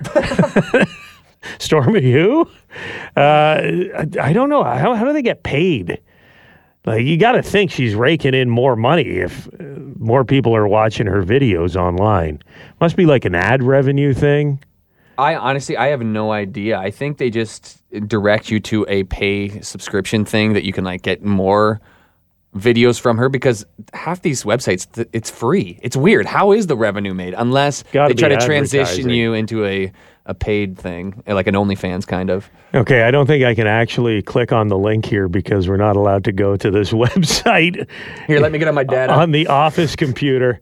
Stormy 1.59 2.11
who? 2.11 2.49
Uh, 3.17 3.21
I, 3.21 4.07
I 4.21 4.33
don't 4.33 4.49
know. 4.49 4.65
How, 4.65 4.95
how 4.95 5.05
do 5.05 5.13
they 5.13 5.23
get 5.23 5.43
paid? 5.43 6.01
Like 6.87 7.05
you 7.05 7.17
got 7.17 7.33
to 7.33 7.43
think 7.43 7.71
she's 7.71 7.95
raking 7.95 8.35
in 8.35 8.51
more 8.51 8.77
money 8.77 9.09
if 9.19 9.49
uh, 9.59 9.63
more 9.99 10.25
people 10.25 10.55
are 10.55 10.69
watching 10.69 11.07
her 11.07 11.23
videos 11.23 11.77
online. 11.77 12.43
Must 12.81 12.97
be 12.97 13.07
like 13.07 13.25
an 13.25 13.35
ad 13.35 13.63
revenue 13.63 14.13
thing. 14.13 14.63
I 15.17 15.37
honestly, 15.37 15.77
I 15.77 15.89
have 15.89 16.03
no 16.03 16.33
idea. 16.33 16.79
I 16.79 16.91
think 16.91 17.19
they 17.19 17.31
just 17.31 17.83
direct 18.07 18.51
you 18.51 18.59
to 18.61 18.85
a 18.89 19.05
pay 19.05 19.61
subscription 19.61 20.25
thing 20.25 20.55
that 20.55 20.65
you 20.65 20.73
can 20.73 20.85
like 20.85 21.03
get 21.03 21.23
more 21.25 21.81
videos 22.55 23.01
from 23.01 23.19
her 23.19 23.29
because 23.29 23.67
half 23.93 24.23
these 24.23 24.45
websites 24.45 24.91
th- 24.93 25.09
it's 25.13 25.31
free. 25.31 25.79
It's 25.83 25.97
weird. 25.97 26.27
How 26.27 26.53
is 26.53 26.67
the 26.67 26.77
revenue 26.77 27.15
made 27.15 27.35
unless 27.35 27.83
they 27.93 28.15
try 28.15 28.29
to 28.29 28.39
transition 28.47 29.11
you 29.11 29.35
into 29.35 29.65
a 29.65 29.93
a 30.27 30.33
paid 30.35 30.79
thing, 30.79 31.23
like 31.27 31.47
an 31.47 31.55
OnlyFans 31.55 32.07
kind 32.07 32.31
of. 32.31 32.49
Okay, 32.75 33.03
I 33.03 33.11
don't 33.11 33.27
think 33.27 33.45
I 33.45 33.55
can 33.55 33.67
actually 33.67 34.23
click 34.23 34.53
on 34.53 34.69
the 34.69 34.79
link 34.79 35.05
here 35.05 35.29
because 35.29 35.69
we're 35.69 35.77
not 35.77 35.97
allowed 35.97 36.25
to 36.25 36.33
go 36.33 36.57
to 36.57 36.71
this 36.71 36.93
website. 36.93 37.87
Here, 38.27 38.41
let 38.41 38.51
me 38.51 38.59
get 38.59 38.69
on 38.69 38.75
my 38.75 38.85
data. 38.85 39.13
on 39.13 39.33
the 39.33 39.47
office 39.49 39.95
computer. 39.97 40.61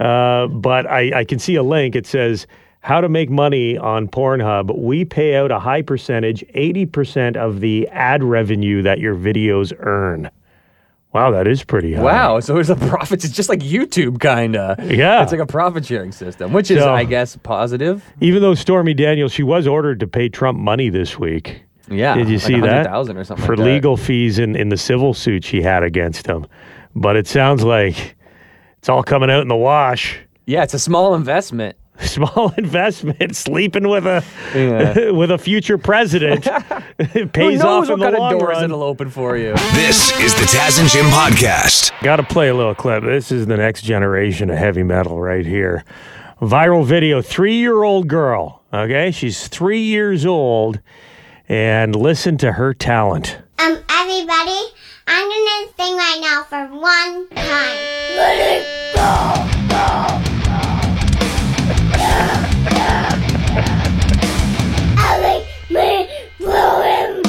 Uh, 0.00 0.48
but 0.48 0.86
I, 0.86 1.20
I 1.20 1.24
can 1.24 1.38
see 1.38 1.54
a 1.54 1.62
link. 1.62 1.94
It 1.94 2.06
says 2.06 2.46
how 2.80 3.00
to 3.00 3.08
make 3.08 3.30
money 3.30 3.78
on 3.78 4.08
Pornhub. 4.08 4.76
We 4.76 5.04
pay 5.04 5.36
out 5.36 5.50
a 5.50 5.58
high 5.58 5.82
percentage, 5.82 6.44
80% 6.54 7.36
of 7.36 7.60
the 7.60 7.88
ad 7.88 8.22
revenue 8.22 8.82
that 8.82 8.98
your 8.98 9.14
videos 9.14 9.72
earn. 9.78 10.30
Wow, 11.16 11.30
that 11.30 11.46
is 11.48 11.64
pretty 11.64 11.94
high. 11.94 12.02
Wow, 12.02 12.40
so 12.40 12.58
it's 12.58 12.68
a 12.68 12.76
profit. 12.76 13.24
It's 13.24 13.32
just 13.34 13.48
like 13.48 13.60
YouTube, 13.60 14.20
kinda. 14.20 14.76
Yeah. 14.84 15.22
it's 15.22 15.32
like 15.32 15.40
a 15.40 15.46
profit 15.46 15.86
sharing 15.86 16.12
system, 16.12 16.52
which 16.52 16.70
is, 16.70 16.82
So- 16.82 16.92
I 16.94 17.04
guess, 17.04 17.36
positive. 17.36 18.04
Even 18.20 18.42
though 18.42 18.54
Stormy 18.54 18.92
Daniels, 18.94 19.32
she 19.32 19.42
was 19.42 19.66
ordered 19.66 19.98
to 20.00 20.06
pay 20.06 20.28
Trump 20.28 20.58
money 20.58 20.90
this 20.90 21.18
week. 21.18 21.62
Yeah, 21.88 22.14
Did 22.16 22.28
you 22.28 22.36
like 22.36 22.42
see 22.46 22.60
that? 22.60 22.86
or 22.92 23.24
something 23.24 23.46
For 23.46 23.56
like 23.56 23.64
that. 23.64 23.72
legal 23.72 23.96
fees 23.96 24.38
in, 24.38 24.56
in 24.56 24.68
the 24.68 24.76
civil 24.76 25.14
suit 25.14 25.44
she 25.44 25.62
had 25.62 25.82
against 25.82 26.26
him. 26.26 26.46
But 26.94 27.16
it 27.16 27.26
sounds 27.26 27.62
like 27.64 28.16
it's 28.78 28.88
all 28.88 29.02
coming 29.02 29.30
out 29.30 29.40
in 29.42 29.48
the 29.48 29.56
wash. 29.56 30.18
Yeah, 30.46 30.62
it's 30.64 30.74
a 30.74 30.78
small 30.78 31.14
investment. 31.14 31.76
Small 32.00 32.52
investment, 32.58 33.34
sleeping 33.36 33.88
with 33.88 34.06
a 34.06 34.22
Yeah. 34.54 35.10
with 35.12 35.30
a 35.30 35.38
future 35.38 35.78
president. 35.78 36.46
it 36.98 37.06
Who 37.10 37.26
pays 37.26 37.60
knows 37.60 37.88
off 37.88 37.94
in 37.94 37.98
what 37.98 37.98
the 37.98 38.04
kind 38.04 38.14
of 38.14 38.20
long 38.20 38.38
doors 38.38 38.48
run. 38.56 38.64
it'll 38.64 38.82
open 38.82 39.10
for 39.10 39.36
you? 39.36 39.52
This 39.74 40.18
is 40.20 40.34
the 40.34 40.42
Taz 40.46 40.78
and 40.80 40.88
Jim 40.88 41.06
podcast. 41.06 41.92
Got 42.02 42.16
to 42.16 42.22
play 42.22 42.48
a 42.48 42.54
little 42.54 42.74
clip. 42.74 43.02
This 43.04 43.32
is 43.32 43.46
the 43.46 43.56
next 43.56 43.82
generation 43.82 44.50
of 44.50 44.58
heavy 44.58 44.82
metal 44.82 45.20
right 45.20 45.46
here. 45.46 45.84
Viral 46.42 46.84
video, 46.84 47.22
three 47.22 47.56
year 47.56 47.82
old 47.82 48.08
girl. 48.08 48.62
Okay, 48.72 49.10
she's 49.10 49.48
three 49.48 49.80
years 49.80 50.26
old, 50.26 50.80
and 51.48 51.96
listen 51.96 52.36
to 52.38 52.52
her 52.52 52.74
talent. 52.74 53.38
Um, 53.58 53.78
everybody, 53.88 54.60
I'm 55.06 55.28
gonna 55.28 55.72
sing 55.78 55.96
right 55.96 56.18
now 56.20 56.42
for 56.44 56.66
one 56.76 57.28
time. 57.30 57.76
Let 58.16 58.38
it 58.38 58.94
go. 58.94 58.96
Ellie, 59.78 60.25
me, 66.46 66.52
blow 66.52 66.82
him. 66.82 67.22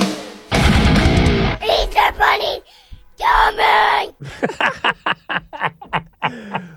He's 1.61 1.95
a 1.95 2.11
bunny. 2.17 2.61
Dummy. 3.17 4.13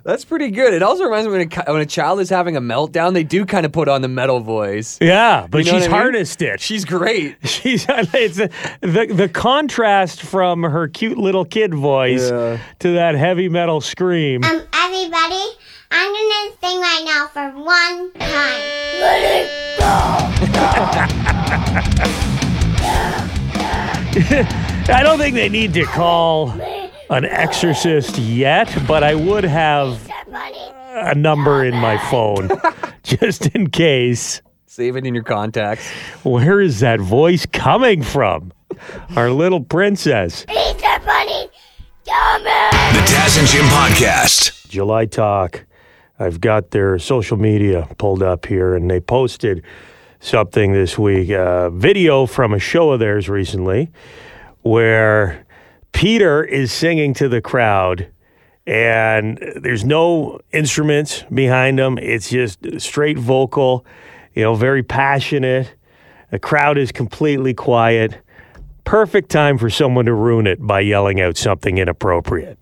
That's 0.05 0.25
pretty 0.25 0.51
good. 0.51 0.73
It 0.73 0.83
also 0.83 1.05
reminds 1.05 1.27
me 1.29 1.33
when 1.39 1.53
a, 1.53 1.73
when 1.73 1.83
a 1.83 1.87
child 1.87 2.19
is 2.21 2.31
having 2.31 2.57
a 2.57 2.61
meltdown, 2.61 3.13
they 3.13 3.23
do 3.25 3.45
kind 3.45 3.67
of 3.67 3.73
put 3.73 3.89
on 3.89 4.01
the 4.01 4.09
metal 4.09 4.41
voice. 4.41 4.97
Yeah, 5.03 5.47
but 5.51 5.59
You 5.59 5.65
know 5.73 5.79
she's 5.79 5.87
I 5.87 5.89
mean? 5.89 5.97
harnessed 6.01 6.41
it. 6.43 6.61
She's 6.61 6.85
great. 6.87 7.37
She's 7.47 7.85
it's 7.89 8.39
a, 8.39 8.49
the 8.81 9.07
the 9.13 9.29
contrast 9.29 10.23
from 10.23 10.63
her 10.63 10.89
cute 10.89 11.19
little 11.19 11.45
kid 11.45 11.75
voice 11.75 12.31
Yeah. 12.31 12.59
to 12.81 12.93
that 12.95 13.15
heavy 13.17 13.49
metal 13.51 13.81
scream. 13.83 14.43
Um, 14.45 14.63
everybody, 14.73 15.45
I'm 15.91 16.13
gonna 16.13 16.51
sing 16.63 16.81
right 16.81 17.03
now 17.05 17.27
for 17.29 17.51
one 17.61 18.13
time. 18.13 18.61
Let 19.01 19.23
it 21.37 21.40
I 24.93 25.01
don't 25.03 25.19
think 25.19 25.35
they 25.35 25.49
need 25.49 25.75
to 25.75 25.85
call 25.85 26.51
an 27.11 27.25
exorcist 27.25 28.19
yet, 28.19 28.73
but 28.87 29.03
I 29.03 29.17
would 29.17 29.43
have 29.43 30.09
a 30.93 31.15
number 31.17 31.65
in 31.65 31.75
my 31.75 31.99
phone 32.09 32.51
just 33.03 33.47
in 33.47 33.69
case. 33.69 34.43
Save 34.67 34.95
it 34.95 35.07
in 35.07 35.15
your 35.15 35.25
contacts. 35.25 35.91
Where 36.23 36.61
is 36.61 36.79
that 36.81 37.01
voice 37.01 37.47
coming 37.47 38.05
from? 38.05 38.53
Our 39.17 39.31
little 39.31 39.61
princess. 39.61 40.47
He's 40.49 40.77
a 40.77 41.01
bunny. 41.05 41.51
Dummy. 42.05 42.45
The 42.45 43.03
Taz 43.07 43.39
and 43.41 43.49
Jim 43.49 43.65
podcast. 43.65 44.69
July 44.69 45.07
Talk. 45.07 45.67
I've 46.21 46.41
got 46.41 46.71
their 46.71 46.97
social 47.01 47.39
media 47.39 47.89
pulled 47.99 48.23
up 48.23 48.47
here, 48.47 48.77
and 48.77 48.89
they 48.89 49.01
posted 49.01 49.65
something 50.21 50.73
this 50.73 50.99
week 50.99 51.31
a 51.31 51.71
video 51.73 52.27
from 52.27 52.53
a 52.53 52.59
show 52.59 52.91
of 52.91 53.01
theirs 53.01 53.29
recently 53.29 53.91
where 54.63 55.47
Peter 55.93 56.45
is 56.45 56.71
singing 56.71 57.15
to 57.15 57.29
the 57.29 57.41
crowd, 57.41 58.07
and 58.67 59.39
there's 59.57 59.85
no 59.85 60.39
instruments 60.53 61.25
behind 61.33 61.81
him. 61.81 61.99
It's 61.99 62.31
just 62.31 62.59
straight 62.81 63.19
vocal, 63.19 63.85
you 64.35 64.43
know, 64.43 64.55
very 64.55 64.83
passionate. 64.83 65.75
The 66.31 66.39
crowd 66.39 66.79
is 66.79 66.93
completely 66.93 67.55
quiet. 67.55 68.19
Perfect 68.85 69.31
time 69.31 69.59
for 69.59 69.71
someone 69.71 70.05
to 70.05 70.15
ruin 70.15 70.47
it 70.47 70.65
by 70.65 70.81
yelling 70.81 71.21
out 71.21 71.37
something 71.37 71.79
inappropriate. 71.79 72.59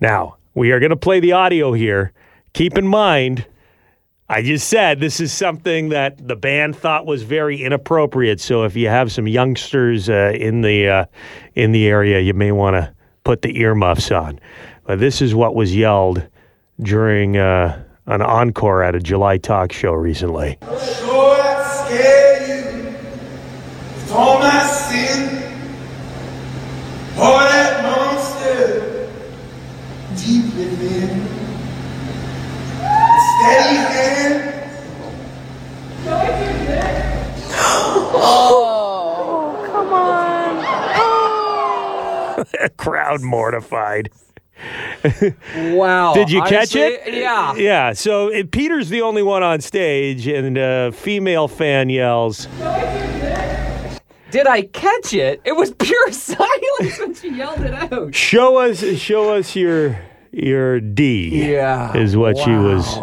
Now, 0.00 0.36
we 0.54 0.70
are 0.70 0.78
going 0.78 0.90
to 0.90 0.96
play 0.96 1.20
the 1.20 1.32
audio 1.32 1.72
here. 1.72 2.12
Keep 2.52 2.78
in 2.78 2.86
mind, 2.86 3.46
I 4.34 4.42
just 4.42 4.68
said 4.68 4.98
this 4.98 5.20
is 5.20 5.32
something 5.32 5.90
that 5.90 6.26
the 6.26 6.34
band 6.34 6.74
thought 6.74 7.06
was 7.06 7.22
very 7.22 7.62
inappropriate. 7.62 8.40
So 8.40 8.64
if 8.64 8.74
you 8.74 8.88
have 8.88 9.12
some 9.12 9.28
youngsters 9.28 10.08
uh, 10.08 10.32
in 10.34 10.60
the 10.60 10.88
uh, 10.88 11.04
in 11.54 11.70
the 11.70 11.86
area, 11.86 12.18
you 12.18 12.34
may 12.34 12.50
want 12.50 12.74
to 12.74 12.92
put 13.22 13.42
the 13.42 13.56
earmuffs 13.60 14.10
on. 14.10 14.40
But 14.86 14.98
this 14.98 15.22
is 15.22 15.36
what 15.36 15.54
was 15.54 15.72
yelled 15.76 16.26
during 16.80 17.36
uh, 17.36 17.80
an 18.06 18.22
encore 18.22 18.82
at 18.82 18.96
a 18.96 18.98
July 18.98 19.38
Talk 19.38 19.72
show 19.72 19.92
recently. 19.92 20.58
Sure, 20.62 21.36
I 21.40 21.84
scare 21.86 22.48
you 22.48 22.86
with 22.86 24.10
all 24.10 24.40
my 24.40 24.66
sin. 24.66 25.62
Pour 27.14 27.38
that 27.38 27.84
monster 27.84 29.08
deep 30.16 30.46
within. 30.56 31.28
Steady 33.40 33.76
hand. 33.76 34.24
Oh, 38.26 39.60
Crowd 42.76 43.22
mortified. 43.22 44.10
Wow. 45.56 46.14
Did 46.14 46.30
you 46.30 46.40
catch 46.42 46.74
Honestly, 46.74 46.80
it? 46.80 47.14
Yeah. 47.14 47.54
Yeah. 47.56 47.92
So 47.92 48.28
it, 48.28 48.50
Peter's 48.50 48.88
the 48.88 49.02
only 49.02 49.22
one 49.22 49.42
on 49.42 49.60
stage, 49.60 50.26
and 50.26 50.56
a 50.56 50.90
female 50.92 51.48
fan 51.48 51.90
yells, 51.90 52.46
Did 54.30 54.46
I 54.46 54.62
catch 54.72 55.12
it? 55.12 55.42
It 55.44 55.56
was 55.56 55.72
pure 55.72 56.12
silence 56.12 56.98
when 56.98 57.14
she 57.14 57.30
yelled 57.34 57.60
it 57.60 57.74
out. 57.74 58.14
"Show 58.14 58.56
us, 58.58 58.82
show 58.96 59.34
us 59.34 59.54
your 59.56 59.98
your 60.32 60.80
D." 60.80 61.50
Yeah. 61.52 61.94
is 61.96 62.16
what 62.16 62.38
she 62.38 62.52
was 62.52 62.98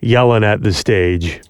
yelling 0.00 0.44
at 0.44 0.62
the 0.62 0.72
stage. 0.72 1.40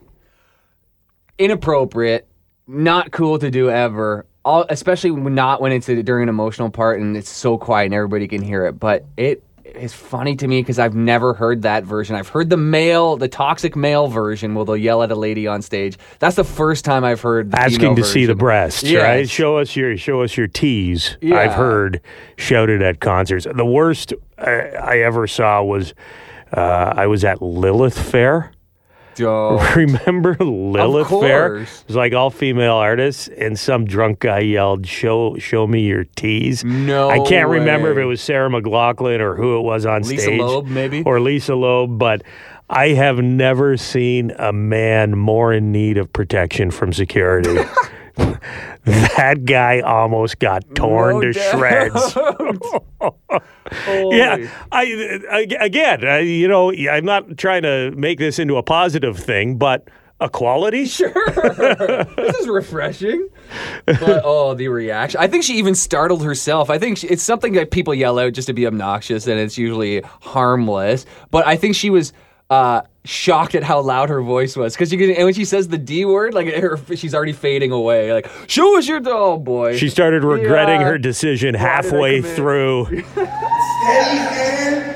Inappropriate. 1.38 2.26
Not 2.66 3.10
cool 3.12 3.38
to 3.38 3.50
do 3.50 3.70
ever. 3.70 4.26
All, 4.44 4.66
especially 4.68 5.10
not 5.10 5.60
when 5.60 5.72
it's 5.72 5.88
a, 5.88 6.02
during 6.02 6.24
an 6.24 6.28
emotional 6.28 6.70
part 6.70 7.00
and 7.00 7.16
it's 7.16 7.30
so 7.30 7.56
quiet 7.58 7.86
and 7.86 7.94
everybody 7.94 8.28
can 8.28 8.42
hear 8.42 8.66
it. 8.66 8.72
But 8.78 9.04
it 9.16 9.42
is 9.64 9.92
funny 9.92 10.36
to 10.36 10.46
me 10.46 10.60
because 10.60 10.78
I've 10.78 10.94
never 10.94 11.32
heard 11.34 11.62
that 11.62 11.84
version. 11.84 12.14
I've 12.14 12.28
heard 12.28 12.50
the 12.50 12.56
male, 12.56 13.16
the 13.16 13.26
toxic 13.28 13.74
male 13.74 14.06
version, 14.06 14.54
where 14.54 14.64
they'll 14.64 14.76
yell 14.76 15.02
at 15.02 15.10
a 15.10 15.14
lady 15.14 15.46
on 15.46 15.62
stage. 15.62 15.96
That's 16.18 16.36
the 16.36 16.44
first 16.44 16.84
time 16.84 17.04
I've 17.04 17.20
heard 17.22 17.50
the 17.50 17.58
asking 17.60 17.96
to 17.96 18.04
see 18.04 18.26
the 18.26 18.34
breasts, 18.34 18.82
Yes. 18.82 19.02
right? 19.02 19.28
Show 19.28 19.56
us 19.58 19.74
your 19.74 19.96
show 19.96 20.22
us 20.22 20.36
your 20.36 20.46
tees. 20.46 21.16
Yeah. 21.20 21.38
I've 21.38 21.54
heard 21.54 22.00
shouted 22.36 22.82
at 22.82 23.00
concerts. 23.00 23.46
The 23.52 23.64
worst 23.66 24.12
uh, 24.38 24.42
I 24.42 24.98
ever 24.98 25.26
saw 25.26 25.62
was 25.62 25.94
uh, 26.54 26.92
I 26.96 27.06
was 27.06 27.24
at 27.24 27.40
Lilith 27.42 27.98
Fair. 27.98 28.52
Don't. 29.14 29.76
Remember 29.76 30.36
Lilith 30.38 31.08
Fair? 31.08 31.56
It 31.56 31.84
was 31.86 31.96
like 31.96 32.12
all 32.12 32.30
female 32.30 32.74
artists, 32.74 33.28
and 33.28 33.58
some 33.58 33.84
drunk 33.84 34.20
guy 34.20 34.40
yelled, 34.40 34.86
"Show, 34.86 35.36
show 35.38 35.66
me 35.66 35.82
your 35.82 36.04
tees." 36.16 36.64
No 36.64 37.10
I 37.10 37.20
can't 37.20 37.48
remember 37.48 37.92
if 37.92 37.98
it 37.98 38.04
was 38.04 38.20
Sarah 38.20 38.48
McLachlan 38.48 39.20
or 39.20 39.36
who 39.36 39.58
it 39.58 39.62
was 39.62 39.86
on 39.86 40.02
Lisa 40.02 40.24
stage, 40.24 40.40
Loeb, 40.40 40.66
maybe? 40.66 41.02
or 41.04 41.20
Lisa 41.20 41.54
Loeb, 41.54 41.98
but. 41.98 42.22
I 42.70 42.88
have 42.88 43.18
never 43.18 43.76
seen 43.76 44.30
a 44.38 44.50
man 44.50 45.18
more 45.18 45.52
in 45.52 45.70
need 45.70 45.98
of 45.98 46.10
protection 46.10 46.70
from 46.70 46.94
security. 46.94 47.58
that 48.84 49.44
guy 49.44 49.80
almost 49.80 50.38
got 50.38 50.62
torn 50.74 51.16
No 51.16 51.20
to 51.20 51.32
doubt. 51.32 51.58
shreds. 51.58 52.16
Yeah, 53.86 54.48
I, 54.70 55.20
I 55.30 55.46
again, 55.60 56.06
I, 56.06 56.18
you 56.20 56.46
know, 56.46 56.72
I'm 56.72 57.04
not 57.04 57.36
trying 57.36 57.62
to 57.62 57.90
make 57.92 58.18
this 58.18 58.38
into 58.38 58.56
a 58.56 58.62
positive 58.62 59.18
thing, 59.18 59.56
but 59.58 59.88
equality. 60.20 60.84
Sure. 60.94 61.12
this 62.16 62.36
is 62.36 62.46
refreshing. 62.46 63.28
But 63.86 64.22
oh, 64.24 64.54
the 64.54 64.68
reaction. 64.68 65.18
I 65.20 65.26
think 65.26 65.42
she 65.44 65.54
even 65.54 65.74
startled 65.74 66.22
herself. 66.22 66.70
I 66.70 66.78
think 66.78 66.98
she, 66.98 67.08
it's 67.08 67.22
something 67.22 67.54
that 67.54 67.70
people 67.70 67.94
yell 67.94 68.18
out 68.18 68.32
just 68.34 68.46
to 68.46 68.54
be 68.54 68.66
obnoxious 68.66 69.26
and 69.26 69.40
it's 69.40 69.58
usually 69.58 70.02
harmless. 70.22 71.04
But 71.30 71.46
I 71.46 71.56
think 71.56 71.74
she 71.74 71.90
was 71.90 72.12
uh, 72.50 72.82
shocked 73.04 73.54
at 73.54 73.62
how 73.62 73.80
loud 73.80 74.08
her 74.08 74.22
voice 74.22 74.56
was 74.56 74.74
because 74.74 74.92
you 74.92 74.98
can 74.98 75.10
and 75.10 75.24
when 75.24 75.34
she 75.34 75.44
says 75.44 75.68
the 75.68 75.78
D 75.78 76.04
word, 76.04 76.34
like 76.34 76.48
her, 76.54 76.78
she's 76.96 77.14
already 77.14 77.32
fading 77.32 77.72
away. 77.72 78.12
Like, 78.12 78.28
show 78.46 78.76
us 78.78 78.86
your 78.88 79.00
oh 79.06 79.38
boy. 79.38 79.76
She 79.76 79.88
started 79.88 80.24
regretting 80.24 80.80
Yeah. 80.80 80.86
her 80.88 80.98
decision 80.98 81.54
Why 81.54 81.60
did 81.60 81.66
I 81.66 81.68
halfway 81.74 82.22
come 82.22 82.30
through. 82.34 82.84
Steady 83.12 84.18
hand. 84.18 84.90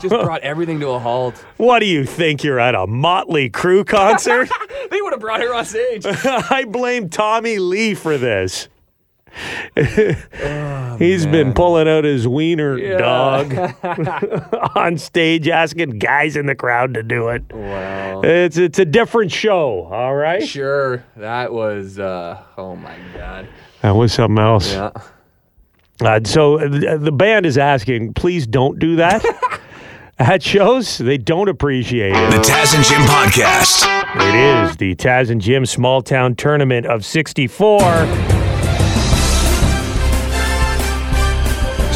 just 0.00 0.08
brought 0.08 0.40
everything 0.42 0.80
to 0.80 0.88
a 0.90 0.98
halt. 0.98 1.36
What 1.56 1.80
do 1.80 1.86
you 1.86 2.04
think? 2.04 2.44
You're 2.44 2.60
at 2.60 2.74
a 2.74 2.86
Motley 2.86 3.50
Crue 3.50 3.86
concert? 3.86 4.48
They 4.90 5.02
would 5.02 5.12
have 5.12 5.20
brought 5.20 5.42
her 5.42 5.52
on 5.54 5.66
stage. 5.66 6.06
I 6.06 6.64
blame 6.66 7.10
Tommy 7.10 7.58
Lee 7.58 7.92
for 7.94 8.16
this. 8.16 8.68
Oh, 9.76 10.96
He's 10.98 11.26
been 11.26 11.52
pulling 11.54 11.88
out 11.88 12.04
his 12.04 12.26
wiener 12.26 12.76
Yeah. 12.78 12.98
dog 12.98 13.54
on 14.76 14.98
stage, 14.98 15.48
asking 15.48 15.98
guys 15.98 16.36
in 16.36 16.46
the 16.46 16.54
crowd 16.54 16.94
to 16.94 17.02
do 17.02 17.28
it. 17.28 17.42
Wow. 17.52 18.20
It's 18.22 18.56
it's 18.56 18.78
a 18.78 18.84
different 18.84 19.30
show, 19.32 19.84
all 19.92 20.14
right. 20.14 20.46
Sure, 20.46 21.04
that 21.16 21.52
was. 21.52 21.98
uh 21.98 22.42
Oh 22.56 22.74
my 22.76 22.96
god. 23.14 23.48
That 23.82 23.94
was 23.94 24.12
something 24.12 24.38
else. 24.42 24.72
Yeah. 24.72 24.90
Uh, 26.00 26.20
so 26.24 26.58
uh, 26.60 26.96
the 26.96 27.12
band 27.12 27.44
is 27.46 27.58
asking, 27.58 28.14
please 28.14 28.46
don't 28.46 28.78
do 28.78 28.96
that 28.96 29.24
at 30.18 30.42
shows. 30.42 30.98
They 30.98 31.18
don't 31.18 31.48
appreciate 31.48 32.12
it. 32.14 32.30
The 32.30 32.38
Taz 32.38 32.74
and 32.74 32.84
Jim 32.84 33.02
Podcast. 33.02 33.84
It 34.16 34.34
is 34.70 34.76
the 34.76 34.94
Taz 34.94 35.30
and 35.30 35.40
Jim 35.40 35.66
Small 35.66 36.00
Town 36.02 36.34
Tournament 36.36 36.86
of 36.86 37.04
64. 37.04 37.78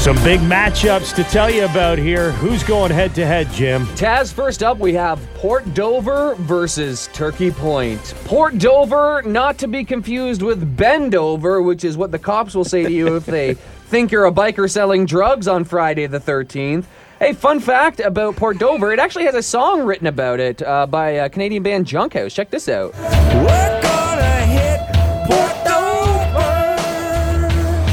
Some 0.03 0.17
big 0.25 0.41
matchups 0.41 1.15
to 1.15 1.23
tell 1.23 1.49
you 1.49 1.65
about 1.65 1.97
here. 1.97 2.33
Who's 2.33 2.65
going 2.65 2.91
head 2.91 3.15
to 3.15 3.25
head, 3.25 3.49
Jim? 3.53 3.87
Taz, 3.95 4.33
first 4.33 4.65
up, 4.65 4.79
we 4.79 4.93
have 4.95 5.21
Port 5.35 5.75
Dover 5.75 6.35
versus 6.41 7.09
Turkey 7.13 7.53
Point. 7.53 8.13
Port 8.25 8.59
Dover, 8.59 9.23
not 9.25 9.59
to 9.59 9.69
be 9.69 9.85
confused 9.85 10.43
with 10.43 10.77
Bendover, 10.77 11.65
which 11.65 11.85
is 11.85 11.97
what 11.97 12.11
the 12.11 12.19
cops 12.19 12.53
will 12.57 12.65
say 12.65 12.83
to 12.83 12.91
you 12.91 13.15
if 13.15 13.27
they 13.27 13.55
think 13.87 14.11
you're 14.11 14.27
a 14.27 14.33
biker 14.33 14.69
selling 14.69 15.07
drugs 15.07 15.47
on 15.47 15.63
Friday 15.63 16.09
the 16.09 16.19
13th. 16.19 16.87
Hey, 17.21 17.33
fun 17.33 17.61
fact 17.61 18.01
about 18.01 18.35
Port 18.35 18.59
Dover, 18.59 18.93
it 18.93 18.99
actually 18.99 19.27
has 19.27 19.37
a 19.37 19.43
song 19.43 19.83
written 19.83 20.09
about 20.09 20.41
it 20.41 20.61
uh, 20.63 20.85
by 20.85 21.11
a 21.11 21.31
Canadian 21.31 21.63
band 21.63 21.87
Junkhouse. 21.87 22.35
Check 22.35 22.51
this 22.51 22.69
out. 22.69 22.93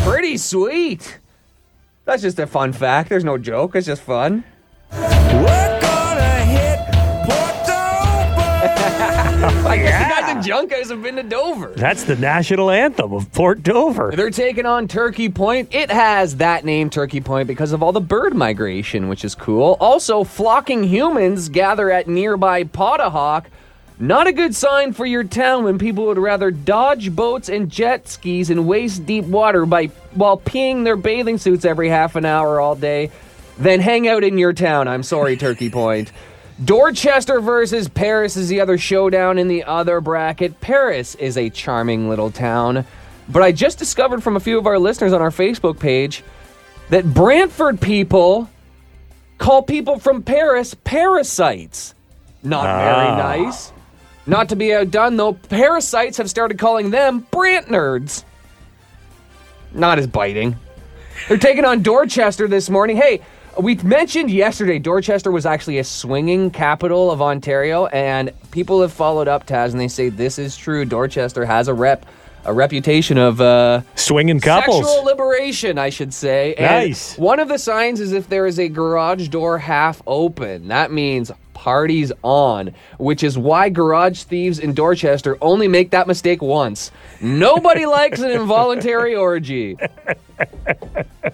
Pretty 0.03 0.37
sweet. 0.37 1.19
That's 2.09 2.23
just 2.23 2.39
a 2.39 2.47
fun 2.47 2.73
fact. 2.73 3.09
There's 3.09 3.23
no 3.23 3.37
joke. 3.37 3.75
It's 3.75 3.85
just 3.85 4.01
fun. 4.01 4.43
We're 4.91 5.79
gonna 5.79 6.43
hit 6.43 6.79
Port 7.23 7.67
Dover! 7.67 8.49
I 9.69 9.77
guess 9.77 10.03
the 10.03 10.09
guys 10.09 10.31
in 10.31 10.51
Junkhouse 10.51 10.89
have 10.89 11.03
been 11.03 11.17
to 11.17 11.21
Dover. 11.21 11.71
That's 11.75 12.05
the 12.05 12.15
national 12.15 12.71
anthem 12.71 13.13
of 13.13 13.31
Port 13.31 13.61
Dover. 13.61 14.11
They're 14.15 14.31
taking 14.31 14.65
on 14.65 14.87
Turkey 14.87 15.29
Point. 15.29 15.69
It 15.71 15.91
has 15.91 16.37
that 16.37 16.65
name, 16.65 16.89
Turkey 16.89 17.21
Point, 17.21 17.47
because 17.47 17.73
of 17.73 17.83
all 17.83 17.91
the 17.91 18.01
bird 18.01 18.33
migration, 18.33 19.07
which 19.07 19.23
is 19.23 19.35
cool. 19.35 19.77
Also, 19.79 20.23
flocking 20.23 20.83
humans 20.85 21.47
gather 21.47 21.91
at 21.91 22.07
nearby 22.07 22.63
Pottahawk. 22.63 23.45
Not 24.01 24.27
a 24.27 24.31
good 24.31 24.55
sign 24.55 24.93
for 24.93 25.05
your 25.05 25.25
town 25.25 25.65
when 25.65 25.77
people 25.77 26.05
would 26.05 26.17
rather 26.17 26.51
dodge 26.51 27.13
boats 27.13 27.49
and 27.49 27.69
jet 27.69 28.07
skis 28.07 28.49
in 28.49 28.65
waist 28.65 29.05
deep 29.05 29.25
water 29.25 29.65
by 29.65 29.87
while 30.13 30.37
peeing 30.37 30.85
their 30.85 30.95
bathing 30.95 31.37
suits 31.37 31.65
every 31.65 31.89
half 31.89 32.15
an 32.15 32.23
hour 32.23 32.61
all 32.61 32.75
day 32.75 33.11
than 33.57 33.81
hang 33.81 34.07
out 34.07 34.23
in 34.23 34.37
your 34.37 34.53
town. 34.53 34.87
I'm 34.87 35.03
sorry, 35.03 35.35
Turkey 35.35 35.69
Point. 35.69 36.13
Dorchester 36.63 37.41
versus 37.41 37.89
Paris 37.89 38.37
is 38.37 38.47
the 38.47 38.61
other 38.61 38.77
showdown 38.77 39.37
in 39.37 39.49
the 39.49 39.65
other 39.65 39.99
bracket. 39.99 40.61
Paris 40.61 41.15
is 41.15 41.37
a 41.37 41.49
charming 41.49 42.07
little 42.07 42.31
town, 42.31 42.85
but 43.27 43.43
I 43.43 43.51
just 43.51 43.79
discovered 43.79 44.23
from 44.23 44.37
a 44.37 44.39
few 44.39 44.57
of 44.57 44.65
our 44.65 44.79
listeners 44.79 45.11
on 45.11 45.21
our 45.21 45.29
Facebook 45.29 45.77
page 45.77 46.23
that 46.89 47.13
Brantford 47.13 47.81
people 47.81 48.49
call 49.37 49.61
people 49.61 49.99
from 49.99 50.23
Paris 50.23 50.73
parasites. 50.73 51.93
Not 52.43 52.63
very 52.63 53.07
ah. 53.07 53.17
nice. 53.17 53.73
Not 54.29 54.49
to 54.49 54.55
be 54.55 54.71
outdone, 54.75 55.17
though, 55.17 55.33
parasites 55.33 56.17
have 56.17 56.29
started 56.29 56.59
calling 56.59 56.91
them 56.91 57.25
Brant 57.31 57.65
nerds. 57.65 58.23
Not 59.73 59.97
as 59.97 60.05
biting. 60.05 60.55
They're 61.27 61.37
taking 61.39 61.65
on 61.65 61.81
Dorchester 61.81 62.47
this 62.47 62.69
morning. 62.69 62.95
Hey, 62.95 63.21
we 63.59 63.73
mentioned 63.77 64.29
yesterday 64.29 64.77
Dorchester 64.77 65.31
was 65.31 65.47
actually 65.47 65.79
a 65.79 65.83
swinging 65.83 66.51
capital 66.51 67.09
of 67.09 67.23
Ontario, 67.23 67.87
and 67.87 68.31
people 68.51 68.81
have 68.81 68.93
followed 68.93 69.27
up 69.27 69.47
Taz 69.47 69.71
and 69.71 69.79
they 69.79 69.87
say 69.87 70.09
this 70.09 70.37
is 70.37 70.55
true. 70.55 70.85
Dorchester 70.85 71.43
has 71.43 71.67
a 71.67 71.73
rep, 71.73 72.05
a 72.45 72.53
reputation 72.53 73.17
of 73.17 73.41
uh, 73.41 73.81
Swinging 73.95 74.39
couples. 74.39 74.85
Sexual 74.85 75.05
liberation, 75.05 75.79
I 75.79 75.89
should 75.89 76.13
say. 76.13 76.53
And 76.53 76.89
Nice. 76.89 77.17
One 77.17 77.39
of 77.39 77.47
the 77.47 77.57
signs 77.57 77.99
is 77.99 78.11
if 78.11 78.29
there 78.29 78.45
is 78.45 78.59
a 78.59 78.69
garage 78.69 79.29
door 79.29 79.57
half 79.57 80.03
open. 80.05 80.67
That 80.67 80.91
means 80.91 81.31
parties 81.59 82.09
on, 82.23 82.73
which 82.97 83.21
is 83.21 83.37
why 83.37 83.67
garage 83.67 84.23
thieves 84.23 84.59
in 84.59 84.73
Dorchester 84.73 85.37
only 85.41 85.67
make 85.67 85.91
that 85.91 86.07
mistake 86.07 86.41
once. 86.41 86.89
Nobody 87.19 87.85
likes 87.99 88.21
an 88.21 88.31
involuntary 88.31 89.13
orgy. 89.13 89.77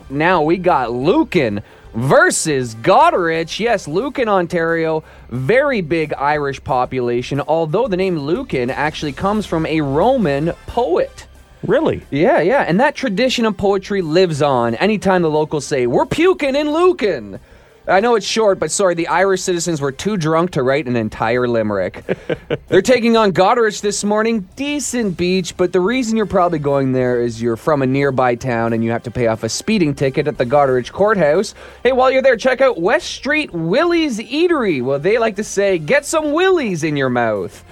Now 0.09 0.41
we 0.41 0.57
got 0.57 0.91
Lucan 0.91 1.61
versus 1.93 2.73
Goderich. 2.73 3.59
Yes, 3.59 3.87
Lucan, 3.87 4.27
Ontario, 4.27 5.03
very 5.29 5.81
big 5.81 6.11
Irish 6.13 6.63
population, 6.63 7.39
although 7.41 7.87
the 7.87 7.95
name 7.95 8.17
Lucan 8.17 8.71
actually 8.71 9.13
comes 9.13 9.45
from 9.45 9.67
a 9.67 9.81
Roman 9.81 10.53
poet. 10.65 11.27
Really? 11.61 12.01
Yeah, 12.09 12.41
yeah, 12.41 12.61
and 12.61 12.79
that 12.79 12.95
tradition 12.95 13.45
of 13.45 13.57
poetry 13.57 14.01
lives 14.01 14.41
on 14.41 14.73
anytime 14.75 15.21
the 15.21 15.29
locals 15.29 15.65
say, 15.65 15.85
We're 15.85 16.07
puking 16.07 16.55
in 16.55 16.71
Lucan. 16.73 17.39
I 17.87 17.99
know 17.99 18.15
it's 18.15 18.25
short, 18.25 18.57
but 18.57 18.71
sorry, 18.71 18.95
the 18.95 19.07
Irish 19.07 19.43
citizens 19.43 19.79
were 19.79 19.91
too 19.91 20.17
drunk 20.17 20.51
to 20.51 20.63
write 20.63 20.87
an 20.87 20.95
entire 20.95 21.47
limerick. 21.47 22.03
They're 22.67 22.81
taking 22.81 23.15
on 23.15 23.31
Goderich 23.31 23.81
this 23.81 24.03
morning. 24.03 24.49
Decent 24.55 25.17
beach, 25.17 25.55
but 25.55 25.71
the 25.71 25.79
reason 25.79 26.17
you're 26.17 26.25
probably 26.25 26.57
going 26.57 26.93
there 26.93 27.21
is 27.21 27.39
you're 27.39 27.57
from 27.57 27.83
a 27.83 27.85
nearby 27.85 28.33
town 28.35 28.73
and 28.73 28.83
you 28.83 28.89
have 28.89 29.03
to 29.03 29.11
pay 29.11 29.27
off 29.27 29.43
a 29.43 29.49
speeding 29.49 29.93
ticket 29.93 30.27
at 30.27 30.39
the 30.39 30.45
Goderich 30.45 30.91
courthouse. 30.91 31.53
Hey, 31.83 31.91
while 31.91 32.09
you're 32.09 32.23
there, 32.23 32.37
check 32.37 32.59
out 32.59 32.81
West 32.81 33.07
Street 33.11 33.53
Willie's 33.53 34.17
Eatery. 34.17 34.83
Well, 34.83 34.97
they 34.97 35.19
like 35.19 35.35
to 35.35 35.43
say, 35.43 35.77
get 35.77 36.05
some 36.05 36.33
Willies 36.33 36.83
in 36.83 36.97
your 36.97 37.09
mouth. 37.09 37.63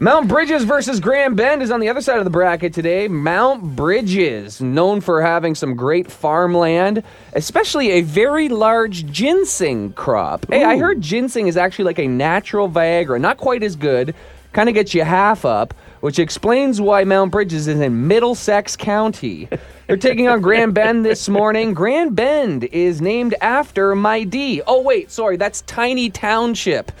Mount 0.00 0.26
Bridges 0.28 0.64
versus 0.64 0.98
Grand 0.98 1.36
Bend 1.36 1.62
is 1.62 1.70
on 1.70 1.78
the 1.78 1.88
other 1.88 2.00
side 2.00 2.18
of 2.18 2.24
the 2.24 2.30
bracket 2.30 2.74
today. 2.74 3.06
Mount 3.06 3.76
Bridges, 3.76 4.60
known 4.60 5.00
for 5.00 5.22
having 5.22 5.54
some 5.54 5.76
great 5.76 6.10
farmland, 6.10 7.02
especially 7.34 7.92
a 7.92 8.00
very 8.02 8.48
large 8.48 9.06
ginseng 9.06 9.92
crop. 9.92 10.46
Hey, 10.50 10.64
I 10.64 10.78
heard 10.78 11.00
ginseng 11.00 11.46
is 11.46 11.56
actually 11.56 11.84
like 11.84 12.00
a 12.00 12.08
natural 12.08 12.68
Viagra, 12.68 13.20
not 13.20 13.36
quite 13.36 13.62
as 13.62 13.76
good, 13.76 14.16
kind 14.52 14.68
of 14.68 14.74
gets 14.74 14.94
you 14.94 15.04
half 15.04 15.44
up. 15.44 15.72
which 16.00 16.18
explains 16.18 16.82
why 16.82 17.02
Mount 17.04 17.30
Bridges 17.30 17.66
is 17.66 17.80
in 17.80 18.06
Middlesex 18.06 18.76
County. 18.76 19.48
They're 19.86 19.96
taking 19.96 20.28
on 20.28 20.42
Grand 20.42 20.74
Bend 20.74 21.02
this 21.02 21.30
morning. 21.30 21.72
Grand 21.72 22.14
Bend 22.14 22.64
is 22.64 23.00
named 23.00 23.34
after 23.40 23.94
my 23.94 24.24
D. 24.24 24.60
Oh, 24.66 24.82
wait, 24.82 25.10
sorry, 25.10 25.38
that's 25.38 25.62
Tiny 25.62 26.10
Township. 26.10 26.92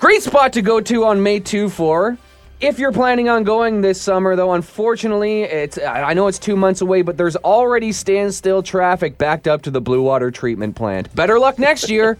Great 0.00 0.22
spot 0.22 0.52
to 0.52 0.62
go 0.62 0.80
to 0.80 1.04
on 1.04 1.22
May 1.22 1.40
2 1.40 1.68
for. 1.68 2.16
If 2.60 2.78
you're 2.78 2.92
planning 2.92 3.28
on 3.28 3.44
going 3.44 3.80
this 3.80 4.00
summer, 4.00 4.34
though, 4.34 4.52
unfortunately, 4.52 5.42
it's 5.42 5.78
I 5.78 6.10
I 6.10 6.14
know 6.14 6.26
it's 6.26 6.40
two 6.40 6.56
months 6.56 6.80
away, 6.80 7.02
but 7.02 7.16
there's 7.16 7.36
already 7.36 7.92
standstill 7.92 8.64
traffic 8.64 9.16
backed 9.16 9.46
up 9.46 9.62
to 9.62 9.70
the 9.70 9.80
Blue 9.80 10.02
Water 10.02 10.32
Treatment 10.32 10.74
Plant. 10.74 11.14
Better 11.14 11.38
luck 11.38 11.58
next 11.58 11.88
year. 11.88 12.18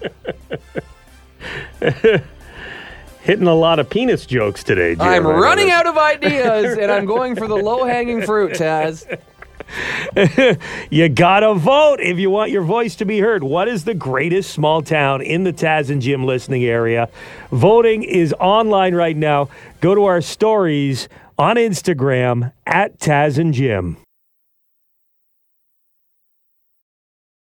Hitting 3.20 3.48
a 3.48 3.54
lot 3.54 3.80
of 3.80 3.90
penis 3.90 4.26
jokes 4.26 4.62
today, 4.62 4.94
Jim. 4.94 5.06
I'm 5.06 5.26
running 5.26 5.70
out 5.70 5.86
of 5.86 5.98
ideas, 5.98 6.78
and 6.78 6.90
I'm 6.90 7.04
going 7.04 7.34
for 7.34 7.48
the 7.48 7.56
low 7.56 7.84
hanging 7.84 8.22
fruit, 8.22 8.52
Taz. 8.52 9.18
You 10.90 11.09
gotta 11.09 11.54
vote 11.54 12.00
if 12.00 12.18
you 12.18 12.31
want 12.31 12.50
your 12.50 12.62
voice 12.62 12.96
to 12.96 13.04
be 13.04 13.20
heard. 13.20 13.42
What 13.42 13.68
is 13.68 13.85
the 13.85 13.94
greatest 13.94 14.50
small 14.50 14.83
town 14.83 15.22
in 15.22 15.44
the 15.44 15.52
Taz 15.52 15.90
and 15.90 16.00
Jim 16.00 16.24
listening 16.24 16.64
area? 16.64 17.09
Voting 17.50 18.02
is 18.02 18.33
online 18.35 18.94
right 18.94 19.16
now. 19.16 19.48
Go 19.81 19.94
to 19.94 20.04
our 20.04 20.20
stories 20.20 21.09
on 21.38 21.57
Instagram 21.57 22.52
at 22.66 22.98
Taz 22.98 23.38
and 23.38 23.54
Jim. 23.54 23.98